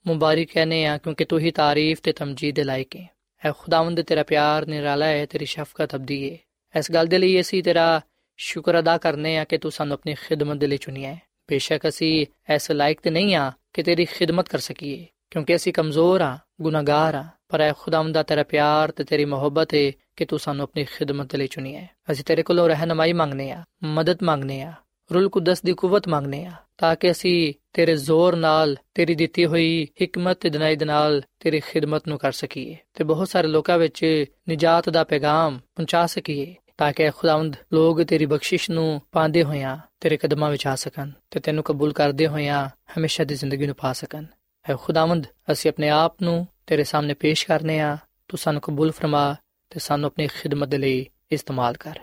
ਮੁਬਾਰਕ 0.07 0.49
ਕਹਨੇ 0.55 0.87
ਆ 0.87 0.99
ਕਿਉਂਕਿ 0.99 1.25
ਤੂੰ 1.25 1.39
ਹੀ 1.39 1.51
ਤਾਰੀਫ 1.51 2.01
ਤੇ 2.01 2.13
ਤਮਜੀਦ 2.13 2.57
ਦੇ 2.57 2.65
ਲਾਇਕ 2.65 2.97
ਹੈ 2.97 3.09
ਐ 3.45 3.53
ਖੁਦਾਵੰਦ 3.59 4.03
ਤੇਰਾ 4.03 4.23
ਪਿਆਰ, 4.23 4.67
ਨਿਰਾਲਾ 4.67 5.07
ਹੈ, 5.07 5.27
ਤੇਰੀ 5.27 5.45
ਸ਼ਫਕਤ 5.45 5.95
ਅਬਦੀ 5.95 6.31
ਹੈ 6.31 6.39
ਇਸ 6.79 6.93
ਗੱਲ 6.93 7.07
ਦੇ 7.07 7.19
ਲਈ 7.19 7.41
ਅਸੀਂ 7.41 7.63
ਤੇਰਾ 7.63 8.01
ਸ਼ੁਕਰ 8.37 8.79
ਅਦਾ 8.79 8.99
ਕਰਨੇ 8.99 9.39
ਆ 9.39 9.45
ਕਿ 9.45 9.59
ਤੂੰ 9.59 9.71
ਸਾਨੂੰ 9.71 9.95
ਆਪਣੀ 9.95 10.15
ਖਿਦਮਤ 10.15 10.57
ਦੇ 10.57 10.67
ਲਈ 10.67 10.77
ਚੁਣਿਆ 10.77 11.15
ਹੈ 11.15 11.23
ਬੇਸ਼ੱਕ 11.49 11.89
ਅਸੀਂ 11.89 12.27
ਐਸ 12.49 12.71
ਲਾਇਕ 12.71 13.01
ਤੇ 13.01 13.11
ਨਹੀਂ 13.11 13.35
ਆ 13.35 13.53
ਕਿ 13.73 13.83
ਤੇਰੀ 13.83 14.05
ਖਿਦਮਤ 14.05 14.49
ਕਰ 14.49 14.59
ਸਕੀਏ, 14.59 15.07
ਕਿਉਂਕਿ 15.31 15.57
ਅਸੀਂ 15.57 15.73
ਕਮਜ਼ੋਰ 15.73 16.21
ਆ। 16.21 16.39
ਗੁਨਾਹਗਾਰ 16.63 17.15
ਆ, 17.15 17.25
ਪਰ 17.49 17.61
ਐ 17.61 17.73
ਖੁਦਾਵੰਦ 17.79 18.15
ਦਾ 18.15 18.23
ਤੇਰਾ 18.23 18.43
ਪਿਆਰ 18.43 18.91
ਤੇ 18.91 19.05
ਤੇਰੀ 19.05 19.25
ਮੁਹੱਬਤ 19.25 19.75
ਹੈ 19.75 19.91
ਕਿ 20.17 20.25
ਤੂੰ 20.25 20.39
ਸਾਨੂੰ 20.39 20.63
ਆਪਣੀ 20.63 20.85
ਖਿਦਮਤ 20.85 21.35
ਲਈ 21.37 21.47
ਚੁਣਿਆ 21.47 21.81
ਹੈ 21.81 21.89
ਅਸੀਂ 22.11 22.25
ਤੇਰੇ 22.25 22.43
ਕੋਲੋਂ 22.43 22.69
ਰਹਿਨਮਾਈ 22.69 23.13
ਮੰਗਨੇ 23.13 23.51
ਆ, 23.51 23.63
ਮਦਦ 23.85 24.23
ਮੰਗਨੇ 24.23 24.61
ਆ, 24.63 24.73
ਰੂਲ 25.11 25.29
ਕੁਦਸ 25.29 25.63
ਦੀ 25.63 25.73
ਕੂਵਤ 25.73 26.09
ਮੰਗਨੇ 26.09 26.45
ਆ, 26.45 26.53
ਤਾਂ 26.79 26.95
ਕਿ 26.97 27.11
ਅਸੀਂ 27.11 27.53
ਤੇਰੇ 27.73 27.97
ਜ਼ੋਰ 27.97 28.37
ਨਾਲ, 28.37 28.77
ਤੇਰੀ 28.95 29.15
ਦਿੱਤੀ 29.15 29.45
ਹੋਈ 29.47 29.87
ਹਕਮਤ 30.05 30.39
ਤੇ 30.41 30.51
ਦਿਨਾਈ 30.51 30.77
ਦੇ 30.77 30.85
ਨਾਲ 30.85 31.23
ਤੇਰੀ 31.41 31.61
ਖਿਦਮਤ 31.61 32.09
ਨੂੰ 32.09 32.19
ਕਰ 32.19 32.33
ਸਕੀਏ 32.33 32.77
ਤੇ 32.95 33.05
ਬਹੁਤ 33.05 33.29
ਸਾਰੇ 33.29 33.49
ਲੋਕਾਂ 33.49 33.79
ਵਿੱਚ 33.79 34.05
ਨਜਾਤ 34.51 34.89
ਦਾ 34.89 35.05
ਪੈਗਾਮ 35.05 35.59
ਪਹੁੰਚਾ 35.75 36.07
ਸਕੀਏ, 36.07 36.55
ਤਾਂ 36.79 36.93
ਕਿ 36.93 37.11
ਖੁਦਾਵੰਦ 37.11 37.57
ਲੋਕ 37.73 38.03
ਤੇਰੀ 38.03 38.27
ਬਖਸ਼ਿਸ਼ 38.27 38.71
ਨੂੰ 38.71 39.01
ਪਾਉਂਦੇ 39.13 39.43
ਹੋਇਆਂ 39.43 39.77
ਤੇਰੇ 40.01 40.17
ਕਦਮਾਂ 40.17 40.51
ਵਿੱਚ 40.51 40.67
ਆ 40.67 40.75
ਸਕਣ 40.75 41.11
ਤੇ 41.31 41.41
ਤੈਨੂੰ 41.41 41.65
ਕਬੂਲ 41.65 41.93
ਕਰਦੇ 41.93 42.27
ਹੋਇਆਂ 42.27 42.69
ਹਮੇਸ਼ਾ 42.97 43.25
ਦੀ 43.25 43.35
ਜ਼ਿੰਦਗੀ 43.35 43.67
ਨੂੰ 43.67 43.75
ਪਾ 43.75 43.93
ਸਕਣ। 43.93 44.25
ਐ 44.65 44.75
ਖੁਦਾਵੰਦ, 44.75 45.27
ਅਸੀਂ 45.53 45.71
ਆਪਣੇ 45.71 45.89
ਆਪ 45.89 46.23
ਨੂੰ 46.23 46.47
ਤੇਰੇ 46.67 46.85
ਸਾਹਮਣੇ 46.85 47.15
ਪੇਸ਼ 47.15 47.47
ਕਰਨੇ 47.47 47.81
ਆ, 47.81 47.99
ਤੂੰ 48.29 48.39
ਸਾਨੂੰ 48.39 48.63
ਕਬੂਲ 48.63 48.93
ਫਰਮਾ 48.93 49.37
ਤੇ 49.71 49.81
ਸਾਨੂੰ 49.81 50.07
ਆਪਣੀ 50.07 50.27
ਖਿਦਮਤ 50.27 50.69
ਦੇ 50.69 50.79
ਲਈ 50.79 51.07
ਇਸਤੇਮਾਲ 51.33 51.77
ਕਰ। 51.77 51.99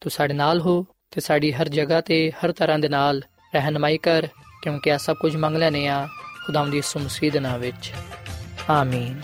ਤੂੰ 0.00 0.10
ਸਾਡੇ 0.10 0.34
ਨਾਲ 0.34 0.60
ਹੋ 0.60 0.86
ਤੇ 1.10 1.20
ਸਾਡੀ 1.20 1.52
ਹਰ 1.52 1.68
ਜਗ੍ਹਾ 1.68 2.00
ਤੇ 2.00 2.30
ਹਰ 2.30 2.52
ਤਰ੍ਹਾਂ 2.52 2.78
ਦੇ 2.78 2.88
ਨਾਲ 2.88 3.22
ਰਹਿਨਮਾਈ 3.54 3.98
ਕਰ, 3.98 4.28
ਕਿਉਂਕਿ 4.62 4.92
ਆ 4.92 4.96
ਸਭ 4.96 5.16
ਕੁਝ 5.16 5.36
ਮੰਗ 5.36 5.56
ਲੈਨੇ 5.56 5.88
ਆ 5.88 6.08
ਖੁਦਾਵੰਦ 6.46 6.72
ਦੀ 6.72 6.80
ਸੁਮਸੀਦ 6.80 7.36
ਨਾਮ 7.36 7.60
ਵਿੱਚ। 7.60 7.92
ਆਮੀਨ। 8.70 9.20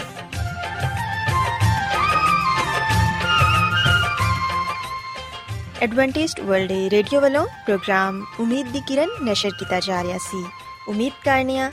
ਐਡਵੈਂਟਿਸਟ 5.83 6.41
ਵਰਲਡ 6.41 6.73
ਰੇਡੀਓ 6.73 7.21
ਵੱਲੋਂ 7.21 7.47
ਪ੍ਰੋਗਰਾਮ 7.47 8.25
ਉਮੀਦ 8.41 8.67
ਦੀ 8.67 8.81
ਕਿਰਨ 8.81 9.09
ਨਿਸ਼ਰ 9.23 9.51
ਕੀਤਾ 9.51 9.81
ਜਾ 9.81 10.03
ਰਿਹਾ 10.03 10.19
ਸੀ। 10.19 10.47
ਉਮੀਦ 10.89 11.13
ਕਰਨੇ 11.25 11.59
ਆ 11.59 11.73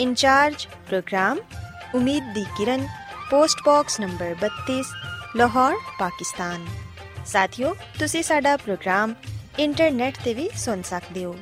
ਇੰਚਾਰਜ 0.00 0.68
ਪ੍ਰੋਗਰਾਮ 0.88 1.38
امید 1.96 2.08
دی 2.08 2.42
کرن 2.42 2.80
post 3.30 3.68
box 3.68 4.04
number 4.04 4.28
32 4.42 4.82
Lahore 5.40 5.72
Pakistan 5.72 6.58
ساتھیو 7.22 7.74
ਤੁਸੀਂ 7.98 8.22
ਸਾਡਾ 8.22 8.56
ਪ੍ਰੋਗਰਾਮ 8.56 9.14
ਇੰਟਰਨੈਟ 9.58 10.14
ਤੇ 10.24 10.34
ਵੀ 10.34 10.50
ਸੁਣ 10.56 10.82
ਸਕਦੇ 10.82 11.24
ਹੋ। 11.24 11.36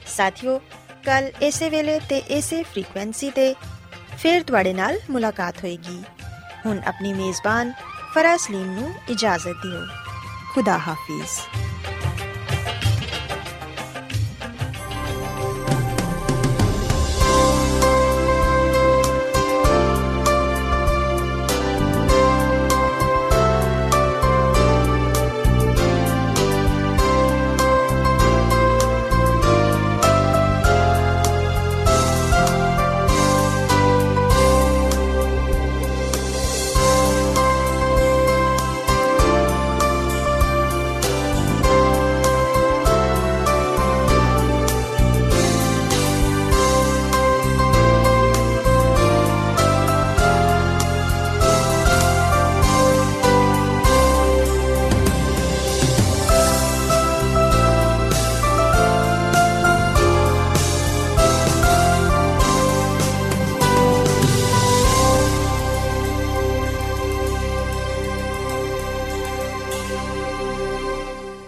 ਸਾਥਿਓ, 0.08 0.62
ਕੱਲ 1.06 1.32
ਇਸੇ 1.42 1.70
ਵੇਲੇ 1.70 2.00
ਤੇ 2.00 2.18
ਇਸੇ 2.18 2.64
ਫ੍ਰੀਕੁਐਂਸੀ 2.64 3.30
ਤੇ 3.30 3.56
ਫੇਰ 4.18 4.44
ਤੁਹਾਡੇ 4.44 4.74
ਨਾਲ 4.74 5.00
ਮੁਲਾਕਾਤ 5.10 5.58
ਹੋਏਗੀ। 5.58 6.04
ਹੁਣ 6.66 6.82
ਆਪਣੀ 6.88 7.14
ਮੇਜ਼ਬਾਨ 7.14 7.74
ਫਰਾਜ਼ 8.14 8.42
ਸਲੀਮ 8.42 8.62
ਨੂੰ 8.62 8.94
ਇਜਾਜ਼ਤ 9.10 9.48
ਦਿਓ। 9.48 10.07
ਖੁਦਾ 10.54 10.78
ਹਾਫਿਜ਼ 10.78 11.40